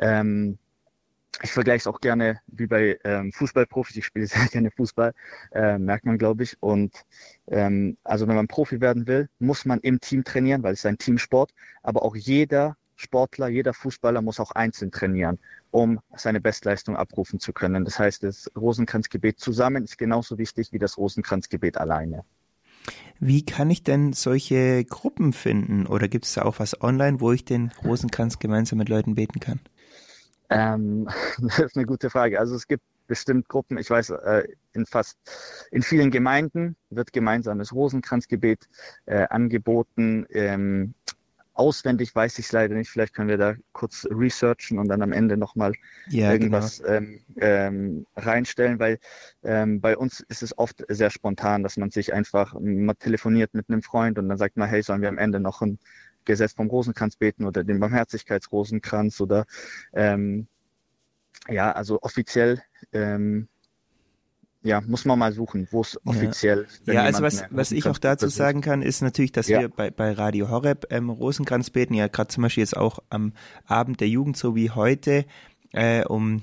Ähm, 0.00 0.58
ich 1.42 1.52
vergleiche 1.52 1.82
es 1.82 1.86
auch 1.86 2.00
gerne 2.00 2.40
wie 2.46 2.66
bei 2.66 2.98
ähm, 3.04 3.32
Fußballprofis. 3.32 3.96
Ich 3.96 4.04
spiele 4.04 4.26
sehr 4.28 4.46
gerne 4.46 4.70
Fußball, 4.70 5.12
äh, 5.52 5.78
merkt 5.78 6.04
man, 6.04 6.18
glaube 6.18 6.42
ich. 6.42 6.56
Und 6.60 7.04
ähm, 7.48 7.96
also 8.04 8.26
wenn 8.28 8.36
man 8.36 8.48
Profi 8.48 8.80
werden 8.80 9.06
will, 9.06 9.28
muss 9.38 9.64
man 9.64 9.80
im 9.80 10.00
Team 10.00 10.24
trainieren, 10.24 10.62
weil 10.62 10.74
es 10.74 10.80
ist 10.80 10.86
ein 10.86 10.98
Teamsport. 10.98 11.52
Aber 11.82 12.02
auch 12.02 12.14
jeder 12.16 12.76
Sportler, 12.96 13.48
jeder 13.48 13.74
Fußballer 13.74 14.22
muss 14.22 14.38
auch 14.40 14.52
einzeln 14.52 14.92
trainieren, 14.92 15.38
um 15.70 16.00
seine 16.14 16.40
Bestleistung 16.40 16.96
abrufen 16.96 17.40
zu 17.40 17.52
können. 17.52 17.84
Das 17.84 17.98
heißt, 17.98 18.22
das 18.22 18.50
Rosenkranzgebet 18.56 19.40
zusammen 19.40 19.84
ist 19.84 19.98
genauso 19.98 20.38
wichtig 20.38 20.72
wie 20.72 20.78
das 20.78 20.96
Rosenkranzgebet 20.96 21.76
alleine. 21.76 22.24
Wie 23.18 23.44
kann 23.44 23.70
ich 23.70 23.82
denn 23.82 24.12
solche 24.12 24.84
Gruppen 24.84 25.32
finden? 25.32 25.86
Oder 25.86 26.08
gibt 26.08 26.26
es 26.26 26.34
da 26.34 26.42
auch 26.42 26.58
was 26.58 26.80
online, 26.82 27.20
wo 27.20 27.32
ich 27.32 27.44
den 27.44 27.72
Rosenkranz 27.82 28.38
gemeinsam 28.38 28.78
mit 28.78 28.88
Leuten 28.88 29.14
beten 29.14 29.40
kann? 29.40 29.60
Ähm, 30.50 31.08
das 31.38 31.58
ist 31.58 31.76
eine 31.76 31.86
gute 31.86 32.10
Frage. 32.10 32.38
Also 32.38 32.54
es 32.54 32.66
gibt 32.66 32.82
bestimmt 33.06 33.48
Gruppen, 33.48 33.78
ich 33.78 33.90
weiß, 33.90 34.10
äh, 34.10 34.48
in 34.72 34.86
fast, 34.86 35.18
in 35.70 35.82
vielen 35.82 36.10
Gemeinden 36.10 36.76
wird 36.90 37.12
gemeinsames 37.12 37.72
Rosenkranzgebet 37.72 38.68
äh, 39.06 39.26
angeboten. 39.28 40.26
Ähm, 40.30 40.94
auswendig 41.54 42.14
weiß 42.14 42.38
ich 42.38 42.46
es 42.46 42.52
leider 42.52 42.74
nicht. 42.74 42.90
Vielleicht 42.90 43.14
können 43.14 43.28
wir 43.28 43.38
da 43.38 43.54
kurz 43.72 44.06
researchen 44.10 44.78
und 44.78 44.88
dann 44.88 45.02
am 45.02 45.12
Ende 45.12 45.36
nochmal 45.36 45.72
ja, 46.08 46.32
irgendwas 46.32 46.78
genau. 46.78 46.90
ähm, 46.90 47.20
ähm, 47.36 48.06
reinstellen, 48.16 48.78
weil 48.78 48.98
ähm, 49.44 49.80
bei 49.80 49.96
uns 49.96 50.20
ist 50.20 50.42
es 50.42 50.56
oft 50.58 50.84
sehr 50.88 51.10
spontan, 51.10 51.62
dass 51.62 51.76
man 51.76 51.90
sich 51.90 52.12
einfach, 52.12 52.54
man 52.58 52.98
telefoniert 52.98 53.54
mit 53.54 53.68
einem 53.68 53.82
Freund 53.82 54.18
und 54.18 54.28
dann 54.28 54.38
sagt 54.38 54.56
man, 54.56 54.68
hey, 54.68 54.82
sollen 54.82 55.02
wir 55.02 55.08
am 55.08 55.18
Ende 55.18 55.40
noch 55.40 55.62
ein 55.62 55.78
Gesetz 56.24 56.52
vom 56.52 56.68
Rosenkranz 56.68 57.16
beten 57.16 57.44
oder 57.44 57.64
den 57.64 57.80
Barmherzigkeitsrosenkranz 57.80 59.20
oder 59.20 59.46
ähm, 59.92 60.46
ja, 61.48 61.72
also 61.72 62.00
offiziell 62.02 62.62
ähm, 62.92 63.48
ja, 64.64 64.80
muss 64.80 65.04
man 65.04 65.18
mal 65.18 65.32
suchen, 65.32 65.68
wo 65.70 65.82
es 65.82 66.00
offiziell. 66.06 66.66
Ja, 66.86 66.94
ja 66.94 67.02
also 67.02 67.22
was, 67.22 67.44
was 67.50 67.70
ich 67.70 67.86
auch 67.86 67.98
dazu 67.98 68.28
sagen 68.28 68.62
kann, 68.62 68.80
ist 68.80 69.02
natürlich, 69.02 69.30
dass 69.30 69.46
ja. 69.46 69.60
wir 69.60 69.68
bei, 69.68 69.90
bei 69.90 70.12
Radio 70.12 70.48
Horeb 70.48 70.86
ähm, 70.88 71.10
Rosenkranz 71.10 71.68
beten, 71.68 71.92
ja 71.92 72.08
gerade 72.08 72.28
zum 72.28 72.42
Beispiel 72.42 72.62
jetzt 72.62 72.76
auch 72.76 72.98
am 73.10 73.34
Abend 73.66 74.00
der 74.00 74.08
Jugend, 74.08 74.38
so 74.38 74.56
wie 74.56 74.70
heute, 74.70 75.26
äh, 75.72 76.04
um 76.06 76.42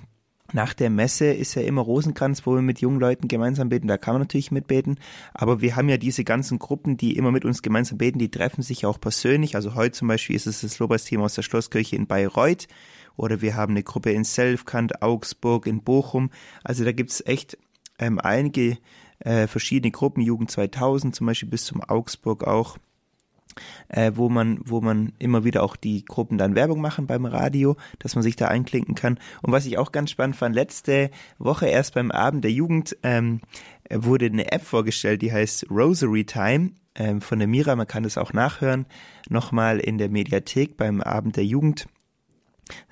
nach 0.53 0.73
der 0.73 0.89
Messe 0.89 1.25
ist 1.25 1.55
ja 1.55 1.61
immer 1.61 1.81
Rosenkranz, 1.81 2.45
wo 2.45 2.55
wir 2.55 2.61
mit 2.61 2.81
jungen 2.81 2.99
Leuten 2.99 3.27
gemeinsam 3.27 3.69
beten. 3.69 3.87
Da 3.87 3.97
kann 3.97 4.13
man 4.15 4.21
natürlich 4.21 4.51
mitbeten. 4.51 4.99
Aber 5.33 5.61
wir 5.61 5.75
haben 5.75 5.89
ja 5.89 5.97
diese 5.97 6.23
ganzen 6.23 6.59
Gruppen, 6.59 6.97
die 6.97 7.15
immer 7.15 7.31
mit 7.31 7.45
uns 7.45 7.61
gemeinsam 7.61 7.97
beten, 7.97 8.19
die 8.19 8.31
treffen 8.31 8.61
sich 8.61 8.85
auch 8.85 8.99
persönlich. 8.99 9.55
Also 9.55 9.75
heute 9.75 9.91
zum 9.91 10.07
Beispiel 10.07 10.35
ist 10.35 10.47
es 10.47 10.61
das 10.61 10.79
Lobpreisteam 10.79 11.21
aus 11.21 11.35
der 11.35 11.43
Schlosskirche 11.43 11.95
in 11.95 12.07
Bayreuth 12.07 12.67
oder 13.15 13.41
wir 13.41 13.55
haben 13.55 13.73
eine 13.73 13.83
Gruppe 13.83 14.11
in 14.11 14.23
Selfkant, 14.23 15.01
Augsburg, 15.01 15.67
in 15.67 15.83
Bochum. 15.83 16.31
Also 16.63 16.83
da 16.83 16.91
gibt's 16.91 17.23
echt 17.25 17.57
ähm, 17.99 18.19
einige 18.19 18.77
äh, 19.19 19.47
verschiedene 19.47 19.91
Gruppen, 19.91 20.21
Jugend 20.21 20.51
2000 20.51 21.15
zum 21.15 21.27
Beispiel 21.27 21.49
bis 21.49 21.65
zum 21.65 21.81
Augsburg 21.81 22.45
auch 22.45 22.77
äh, 23.89 24.11
wo 24.15 24.29
man, 24.29 24.59
wo 24.63 24.81
man 24.81 25.13
immer 25.19 25.43
wieder 25.43 25.63
auch 25.63 25.75
die 25.75 26.05
Gruppen 26.05 26.37
dann 26.37 26.55
Werbung 26.55 26.81
machen 26.81 27.07
beim 27.07 27.25
Radio, 27.25 27.75
dass 27.99 28.15
man 28.15 28.23
sich 28.23 28.35
da 28.35 28.47
einklinken 28.47 28.95
kann. 28.95 29.19
Und 29.41 29.51
was 29.51 29.65
ich 29.65 29.77
auch 29.77 29.91
ganz 29.91 30.11
spannend 30.11 30.35
fand, 30.35 30.55
letzte 30.55 31.11
Woche 31.37 31.67
erst 31.67 31.93
beim 31.93 32.11
Abend 32.11 32.43
der 32.43 32.51
Jugend 32.51 32.97
ähm, 33.03 33.41
wurde 33.89 34.25
eine 34.25 34.51
App 34.51 34.63
vorgestellt, 34.63 35.21
die 35.21 35.31
heißt 35.31 35.69
Rosary 35.69 36.25
Time 36.25 36.71
ähm, 36.95 37.21
von 37.21 37.39
der 37.39 37.47
Mira. 37.47 37.75
Man 37.75 37.87
kann 37.87 38.03
das 38.03 38.17
auch 38.17 38.33
nachhören, 38.33 38.85
nochmal 39.29 39.79
in 39.79 39.97
der 39.97 40.09
Mediathek 40.09 40.77
beim 40.77 41.01
Abend 41.01 41.37
der 41.37 41.45
Jugend. 41.45 41.87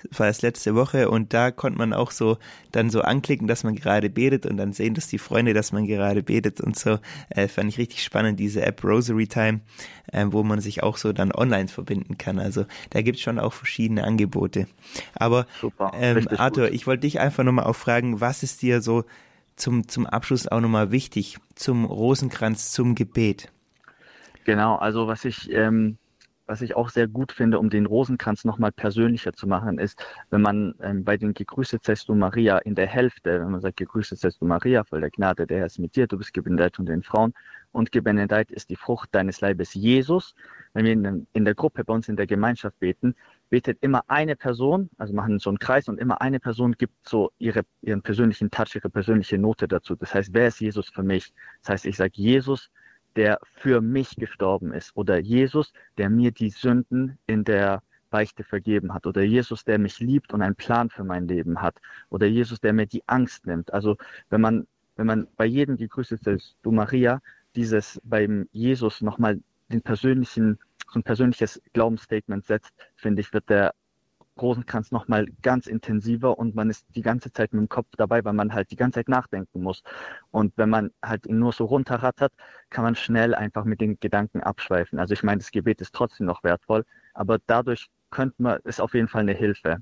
Das 0.10 0.20
war 0.20 0.28
es 0.28 0.42
letzte 0.42 0.76
Woche 0.76 1.10
und 1.10 1.34
da 1.34 1.52
konnte 1.52 1.78
man 1.78 1.94
auch 1.94 2.12
so 2.12 2.38
dann 2.72 2.90
so 2.90 3.02
anklicken, 3.02 3.48
dass 3.48 3.64
man 3.64 3.76
gerade 3.76 4.10
betet 4.10 4.46
und 4.46 4.58
dann 4.58 4.74
sehen 4.74 4.94
das 4.94 5.08
die 5.08 5.18
Freunde, 5.18 5.54
dass 5.54 5.72
man 5.72 5.86
gerade 5.86 6.24
betet 6.24 6.62
und 6.62 6.78
so. 6.78 7.00
Äh, 7.30 7.48
fand 7.48 7.70
ich 7.70 7.78
richtig 7.78 8.04
spannend, 8.04 8.40
diese 8.40 8.62
App 8.62 8.84
Rosary 8.84 9.28
Time, 9.28 9.62
äh, 10.12 10.26
wo 10.30 10.44
man 10.44 10.62
sich 10.62 10.84
auch 10.84 10.98
so 10.98 11.14
dann 11.14 11.32
online 11.32 11.68
verbinden 11.68 12.18
kann. 12.18 12.40
Also 12.40 12.66
da 12.90 13.02
gibt's 13.02 13.22
schon 13.22 13.40
auch 13.40 13.54
verschiedene 13.54 14.04
Angebote. 14.04 14.68
Aber 15.16 15.46
Super, 15.62 15.92
ähm, 15.96 16.28
Arthur, 16.38 16.68
gut. 16.68 16.76
ich 16.76 16.88
wollte 16.88 17.02
dich 17.02 17.20
einfach 17.20 17.44
nochmal 17.44 17.66
auch 17.66 17.76
fragen, 17.76 18.22
was 18.22 18.44
ist 18.44 18.62
dir 18.62 18.82
so 18.82 19.06
zum, 19.56 19.88
zum 19.88 20.06
Abschluss 20.06 20.48
auch 20.48 20.62
nochmal 20.62 20.92
wichtig 20.92 21.38
zum 21.56 21.86
Rosenkranz, 21.86 22.72
zum 22.72 22.96
Gebet? 22.96 23.52
Genau, 24.46 24.76
also 24.78 25.08
was 25.08 25.26
ich 25.26 25.52
ähm, 25.52 25.98
was 26.50 26.62
ich 26.62 26.76
auch 26.76 26.90
sehr 26.90 27.08
gut 27.08 27.32
finde, 27.32 27.60
um 27.60 27.70
den 27.70 27.86
Rosenkranz 27.86 28.44
nochmal 28.44 28.72
persönlicher 28.72 29.34
zu 29.34 29.46
machen, 29.46 29.78
ist, 29.78 30.04
wenn 30.32 30.42
man 30.42 30.74
ähm, 30.82 31.04
bei 31.04 31.16
den 31.16 31.36
Gegrüßet 31.36 31.86
seist 31.86 32.10
du 32.10 32.16
Maria 32.16 32.58
in 32.58 32.74
der 32.74 32.88
Hälfte, 32.88 33.40
wenn 33.40 33.52
man 33.52 33.62
sagt, 33.62 33.78
Gegrüßet 33.78 34.18
seist 34.18 34.42
du 34.42 34.46
Maria, 34.46 34.84
voll 34.84 35.02
der 35.02 35.12
Gnade, 35.12 35.46
der 35.46 35.60
Herr 35.60 35.66
ist 35.68 35.78
mit 35.78 35.96
dir, 35.96 36.08
du 36.08 36.18
bist 36.18 36.34
gebenedeit 36.34 36.80
unter 36.80 36.92
den 36.92 37.04
Frauen 37.04 37.36
und 37.72 37.92
gebenedeit 37.92 38.50
ist 38.50 38.72
die 38.72 38.76
Frucht 38.76 39.10
deines 39.12 39.42
Leibes 39.42 39.76
Jesus. 39.76 40.34
Wenn 40.74 40.86
wir 40.86 40.94
in, 40.94 41.28
in 41.34 41.46
der 41.46 41.54
Gruppe 41.54 41.84
bei 41.84 41.94
uns 41.94 42.10
in 42.10 42.16
der 42.16 42.26
Gemeinschaft 42.26 42.80
beten, 42.80 43.14
betet 43.52 43.78
immer 43.82 44.04
eine 44.08 44.36
Person, 44.36 44.90
also 44.98 45.14
machen 45.14 45.38
so 45.38 45.52
einen 45.52 45.60
Kreis 45.60 45.88
und 45.88 46.00
immer 46.00 46.20
eine 46.20 46.40
Person 46.40 46.74
gibt 46.74 47.08
so 47.08 47.32
ihre, 47.38 47.62
ihren 47.82 48.02
persönlichen 48.02 48.50
Touch, 48.50 48.76
ihre 48.76 48.90
persönliche 48.90 49.38
Note 49.38 49.68
dazu. 49.68 49.96
Das 49.96 50.16
heißt, 50.16 50.34
wer 50.34 50.48
ist 50.48 50.60
Jesus 50.62 50.90
für 50.90 51.04
mich? 51.04 51.32
Das 51.62 51.70
heißt, 51.70 51.86
ich 51.86 51.98
sage 51.98 52.14
Jesus, 52.16 52.72
der 53.16 53.40
für 53.44 53.82
mich 53.82 54.16
gestorben 54.16 54.74
ist. 54.74 54.96
Oder 54.96 55.20
Jesus, 55.20 55.74
der 55.98 56.10
mir 56.10 56.32
die 56.32 56.50
Sünden 56.50 57.18
in 57.28 57.44
der 57.44 57.82
Beichte 58.10 58.44
vergeben 58.44 58.94
hat. 58.94 59.06
Oder 59.06 59.24
Jesus, 59.24 59.64
der 59.64 59.78
mich 59.78 60.00
liebt 60.00 60.34
und 60.34 60.42
einen 60.42 60.56
Plan 60.56 60.90
für 60.90 61.04
mein 61.04 61.28
Leben 61.28 61.62
hat. 61.62 61.80
Oder 62.10 62.28
Jesus, 62.28 62.60
der 62.60 62.74
mir 62.74 62.88
die 62.88 63.04
Angst 63.08 63.46
nimmt. 63.46 63.74
Also 63.74 63.98
wenn 64.30 64.42
man, 64.42 64.68
wenn 64.96 65.08
man 65.08 65.28
bei 65.38 65.46
jedem 65.46 65.78
gegrüßet 65.78 66.26
ist, 66.28 66.58
du 66.64 66.72
Maria, 66.72 67.22
dieses 67.56 68.00
beim 68.04 68.48
Jesus 68.52 69.02
nochmal 69.02 69.40
den 69.70 69.82
persönlichen, 69.82 70.60
so 70.92 71.00
ein 71.00 71.04
persönliches 71.04 71.62
Glaubensstatement 71.74 72.46
setzt, 72.46 72.74
finde 72.96 73.22
ich, 73.22 73.34
wird 73.34 73.50
der 73.50 73.74
Rosenkranz 74.42 74.92
nochmal 74.92 75.28
ganz 75.42 75.68
intensiver 75.68 76.38
und 76.38 76.56
man 76.56 76.70
ist 76.70 76.86
die 76.96 77.02
ganze 77.02 77.32
Zeit 77.32 77.54
mit 77.54 77.62
dem 77.62 77.70
Kopf 77.70 77.88
dabei, 77.98 78.24
weil 78.24 78.34
man 78.34 78.54
halt 78.54 78.72
die 78.72 78.76
ganze 78.76 79.00
Zeit 79.00 79.10
nachdenken 79.10 79.62
muss. 79.62 79.84
Und 80.32 80.54
wenn 80.58 80.70
man 80.70 80.92
halt 81.04 81.26
ihn 81.26 81.40
nur 81.40 81.52
so 81.52 81.66
runterrattert, 81.66 82.34
kann 82.70 82.84
man 82.84 82.96
schnell 82.96 83.36
einfach 83.36 83.66
mit 83.66 83.82
den 83.82 84.00
Gedanken 84.00 84.42
abschweifen. 84.42 85.00
Also 85.00 85.14
ich 85.14 85.24
meine, 85.24 85.40
das 85.40 85.52
Gebet 85.52 85.82
ist 85.82 85.94
trotzdem 85.94 86.26
noch 86.26 86.44
wertvoll, 86.44 86.86
aber 87.14 87.40
dadurch 87.46 87.90
könnte 88.12 88.42
man, 88.42 88.60
ist 88.64 88.82
auf 88.82 88.94
jeden 88.94 89.08
Fall 89.08 89.22
eine 89.22 89.34
Hilfe. 89.34 89.82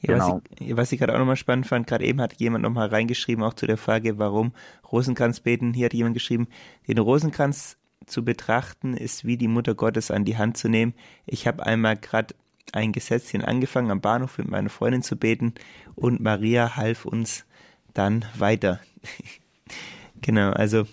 Ja, 0.00 0.14
genau. 0.14 0.34
was 0.34 0.58
ich, 0.58 0.76
was 0.76 0.92
ich 0.92 0.98
gerade 0.98 1.14
auch 1.14 1.18
nochmal 1.18 1.36
spannend 1.36 1.66
fand, 1.66 1.86
gerade 1.86 2.04
eben 2.04 2.20
hat 2.20 2.34
jemand 2.40 2.62
nochmal 2.62 2.88
reingeschrieben, 2.88 3.44
auch 3.44 3.54
zu 3.54 3.66
der 3.66 3.76
Frage, 3.76 4.18
warum 4.18 4.52
Rosenkranz 4.90 5.40
beten. 5.40 5.74
Hier 5.74 5.86
hat 5.86 5.94
jemand 5.94 6.14
geschrieben, 6.14 6.48
den 6.88 6.98
Rosenkranz 6.98 7.76
zu 8.06 8.24
betrachten 8.24 8.96
ist 8.96 9.24
wie 9.24 9.36
die 9.36 9.48
Mutter 9.48 9.74
Gottes 9.74 10.10
an 10.10 10.24
die 10.24 10.38
Hand 10.38 10.56
zu 10.56 10.68
nehmen. 10.68 10.94
Ich 11.26 11.46
habe 11.46 11.64
einmal 11.64 11.96
gerade 11.96 12.34
ein 12.72 12.92
Gesetzchen 12.92 13.44
angefangen, 13.44 13.90
am 13.90 14.00
Bahnhof 14.00 14.38
mit 14.38 14.48
meiner 14.48 14.70
Freundin 14.70 15.02
zu 15.02 15.16
beten 15.16 15.54
und 15.94 16.20
Maria 16.20 16.76
half 16.76 17.04
uns 17.04 17.44
dann 17.94 18.24
weiter. 18.38 18.80
genau, 20.20 20.50
also 20.50 20.86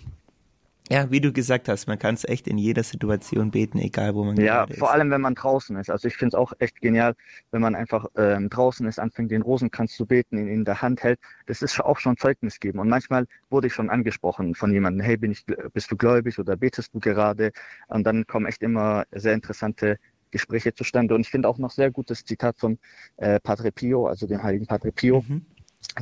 ja, 0.89 1.11
wie 1.11 1.19
du 1.19 1.33
gesagt 1.33 1.67
hast, 1.67 1.87
man 1.87 1.99
kann 1.99 2.15
es 2.15 2.23
echt 2.23 2.47
in 2.47 2.57
jeder 2.57 2.83
Situation 2.83 3.51
beten, 3.51 3.77
egal 3.79 4.15
wo 4.15 4.23
man 4.23 4.37
ja, 4.37 4.63
ist. 4.63 4.69
Ja, 4.71 4.75
vor 4.77 4.91
allem, 4.91 5.11
wenn 5.11 5.19
man 5.19 5.35
draußen 5.35 5.75
ist. 5.77 5.89
Also 5.89 6.07
ich 6.07 6.15
finde 6.15 6.29
es 6.29 6.35
auch 6.35 6.53
echt 6.59 6.79
genial, 6.79 7.13
wenn 7.51 7.61
man 7.61 7.75
einfach 7.75 8.05
ähm, 8.15 8.49
draußen 8.49 8.87
ist, 8.87 8.97
anfängt, 8.97 9.31
den 9.31 9.41
Rosenkranz 9.41 9.95
zu 9.95 10.05
beten, 10.05 10.37
ihn 10.37 10.47
in 10.47 10.65
der 10.65 10.81
Hand 10.81 11.03
hält. 11.03 11.19
Das 11.45 11.61
ist 11.61 11.79
auch 11.81 11.99
schon 11.99 12.15
Zeugnis 12.15 12.59
geben. 12.59 12.79
Und 12.79 12.87
manchmal 12.87 13.27
wurde 13.49 13.67
ich 13.67 13.73
schon 13.73 13.89
angesprochen 13.89 14.55
von 14.55 14.71
jemandem, 14.71 15.05
hey, 15.05 15.17
bin 15.17 15.31
ich, 15.31 15.45
bist 15.73 15.91
du 15.91 15.97
gläubig 15.97 16.39
oder 16.39 16.55
betest 16.55 16.93
du 16.93 16.99
gerade? 16.99 17.51
Und 17.87 18.05
dann 18.05 18.25
kommen 18.25 18.45
echt 18.45 18.63
immer 18.63 19.03
sehr 19.11 19.33
interessante 19.33 19.97
Gespräche 20.31 20.73
zustande. 20.73 21.15
Und 21.15 21.21
ich 21.21 21.29
finde 21.29 21.47
auch 21.47 21.57
noch 21.57 21.71
sehr 21.71 21.91
gutes 21.91 22.23
Zitat 22.23 22.57
von 22.57 22.79
äh, 23.17 23.39
Padre 23.39 23.71
Pio, 23.71 24.07
also 24.07 24.27
dem 24.27 24.41
heiligen 24.43 24.67
Padre 24.67 24.91
Pio, 24.91 25.23
mhm. 25.27 25.45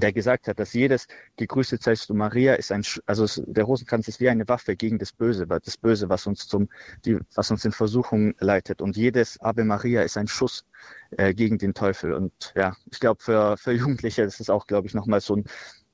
der 0.02 0.14
gesagt 0.14 0.48
hat, 0.48 0.60
dass 0.60 0.74
jedes 0.74 1.08
gegrüßet 1.38 1.82
seist 1.82 2.10
du 2.10 2.14
Maria 2.14 2.56
ist 2.56 2.72
ein, 2.72 2.84
also 3.06 3.44
der 3.46 3.64
Rosenkranz 3.64 4.08
ist 4.08 4.20
wie 4.20 4.30
eine 4.30 4.48
Waffe 4.48 4.76
gegen 4.76 5.00
das 5.00 5.12
Böse, 5.12 5.48
das 5.48 5.78
Böse, 5.78 6.10
was 6.10 6.28
uns 6.28 6.48
zum, 6.48 6.70
die, 7.06 7.18
was 7.36 7.52
uns 7.52 7.66
in 7.66 7.72
Versuchung 7.72 8.36
leitet. 8.40 8.82
Und 8.82 8.98
jedes 8.98 9.40
Ave 9.42 9.64
Maria 9.64 10.02
ist 10.02 10.18
ein 10.18 10.28
Schuss 10.28 10.66
äh, 11.12 11.34
gegen 11.34 11.58
den 11.58 11.74
Teufel. 11.74 12.14
Und 12.14 12.54
ja, 12.56 12.76
ich 12.92 13.00
glaube 13.00 13.22
für, 13.22 13.58
für 13.58 13.72
Jugendliche 13.74 14.24
ist 14.24 14.40
es 14.40 14.50
auch, 14.50 14.68
glaube 14.68 14.88
ich, 14.88 14.94
nochmal 14.94 15.22
so 15.22 15.36
ein 15.36 15.46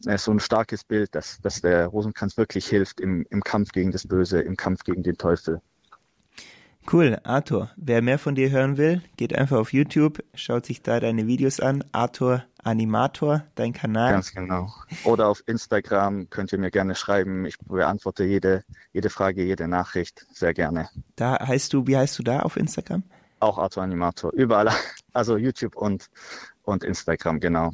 äh, 0.06 0.18
so 0.18 0.32
ein 0.32 0.40
starkes 0.40 0.84
Bild, 0.84 1.14
dass, 1.16 1.40
dass 1.42 1.62
der 1.62 1.88
Rosenkranz 1.88 2.38
wirklich 2.38 2.68
hilft 2.68 3.00
im, 3.00 3.26
im 3.30 3.42
Kampf 3.42 3.72
gegen 3.72 3.92
das 3.92 4.08
Böse, 4.08 4.42
im 4.42 4.58
Kampf 4.58 4.84
gegen 4.84 5.04
den 5.04 5.18
Teufel. 5.18 5.62
Cool, 6.90 7.20
Arthur. 7.24 7.70
Wer 7.78 8.02
mehr 8.02 8.20
von 8.20 8.36
dir 8.36 8.50
hören 8.50 8.78
will, 8.78 9.02
geht 9.16 9.38
einfach 9.38 9.58
auf 9.58 9.72
YouTube, 9.72 10.24
schaut 10.34 10.66
sich 10.66 10.82
da 10.82 11.00
deine 11.00 11.28
Videos 11.28 11.60
an. 11.60 11.84
Arthur 11.92 12.44
Animator, 12.64 13.44
dein 13.56 13.74
Kanal. 13.74 14.12
Ganz 14.12 14.34
genau. 14.34 14.74
Oder 15.04 15.28
auf 15.28 15.44
Instagram 15.46 16.30
könnt 16.30 16.52
ihr 16.52 16.60
mir 16.60 16.72
gerne 16.72 16.96
schreiben. 16.96 17.46
Ich 17.46 17.58
beantworte 17.60 18.24
jede, 18.24 18.64
jede 18.94 19.10
Frage, 19.10 19.44
jede 19.44 19.68
Nachricht 19.68 20.26
sehr 20.34 20.54
gerne. 20.54 20.90
Da 21.16 21.40
heißt 21.40 21.72
du, 21.74 21.88
wie 21.88 21.98
heißt 21.98 22.18
du 22.20 22.24
da 22.24 22.40
auf 22.42 22.58
Instagram? 22.58 23.04
Auch 23.40 23.58
Arthur 23.58 23.84
Animator. 23.84 24.32
Überall. 24.34 24.70
Also 25.14 25.36
YouTube 25.36 25.76
und, 25.76 26.10
und 26.64 26.86
Instagram, 26.86 27.42
genau. 27.42 27.74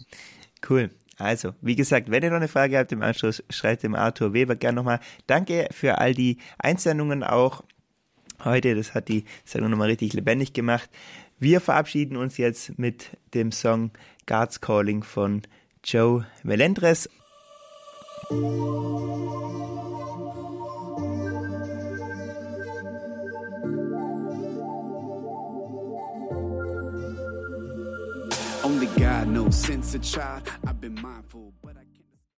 Cool. 0.68 0.90
Also, 1.20 1.54
wie 1.62 1.76
gesagt, 1.76 2.10
wenn 2.10 2.24
ihr 2.24 2.32
noch 2.32 2.38
eine 2.38 2.48
Frage 2.48 2.80
habt 2.80 2.92
im 2.92 3.04
Anschluss, 3.04 3.44
schreibt 3.52 3.84
dem 3.84 3.94
Arthur 3.94 4.34
Weber 4.34 4.56
gerne 4.56 4.78
nochmal. 4.78 5.00
Danke 5.28 5.68
für 5.72 6.00
all 6.00 6.16
die 6.16 6.40
Einsendungen 6.58 7.24
auch 7.24 7.64
heute. 8.44 8.76
Das 8.76 8.94
hat 8.94 9.08
die 9.08 9.26
Sendung 9.46 9.72
nochmal 9.72 9.90
richtig 9.90 10.14
lebendig 10.14 10.54
gemacht. 10.54 10.90
Wir 11.40 11.62
verabschieden 11.62 12.18
uns 12.18 12.38
jetzt 12.38 12.78
mit 12.80 13.12
dem 13.34 13.52
Song 13.52 13.92
Guards 14.26 14.62
Calling 14.62 15.04
von 15.04 15.44
Joe 15.84 16.26
Melendres. 16.44 17.10
Only 28.64 28.88
God 28.98 29.28
knows 29.28 29.56
since 29.56 29.96
a 29.96 30.00
child 30.00 30.44
I've 30.66 30.82
been 30.82 30.96
mindful. 30.96 31.54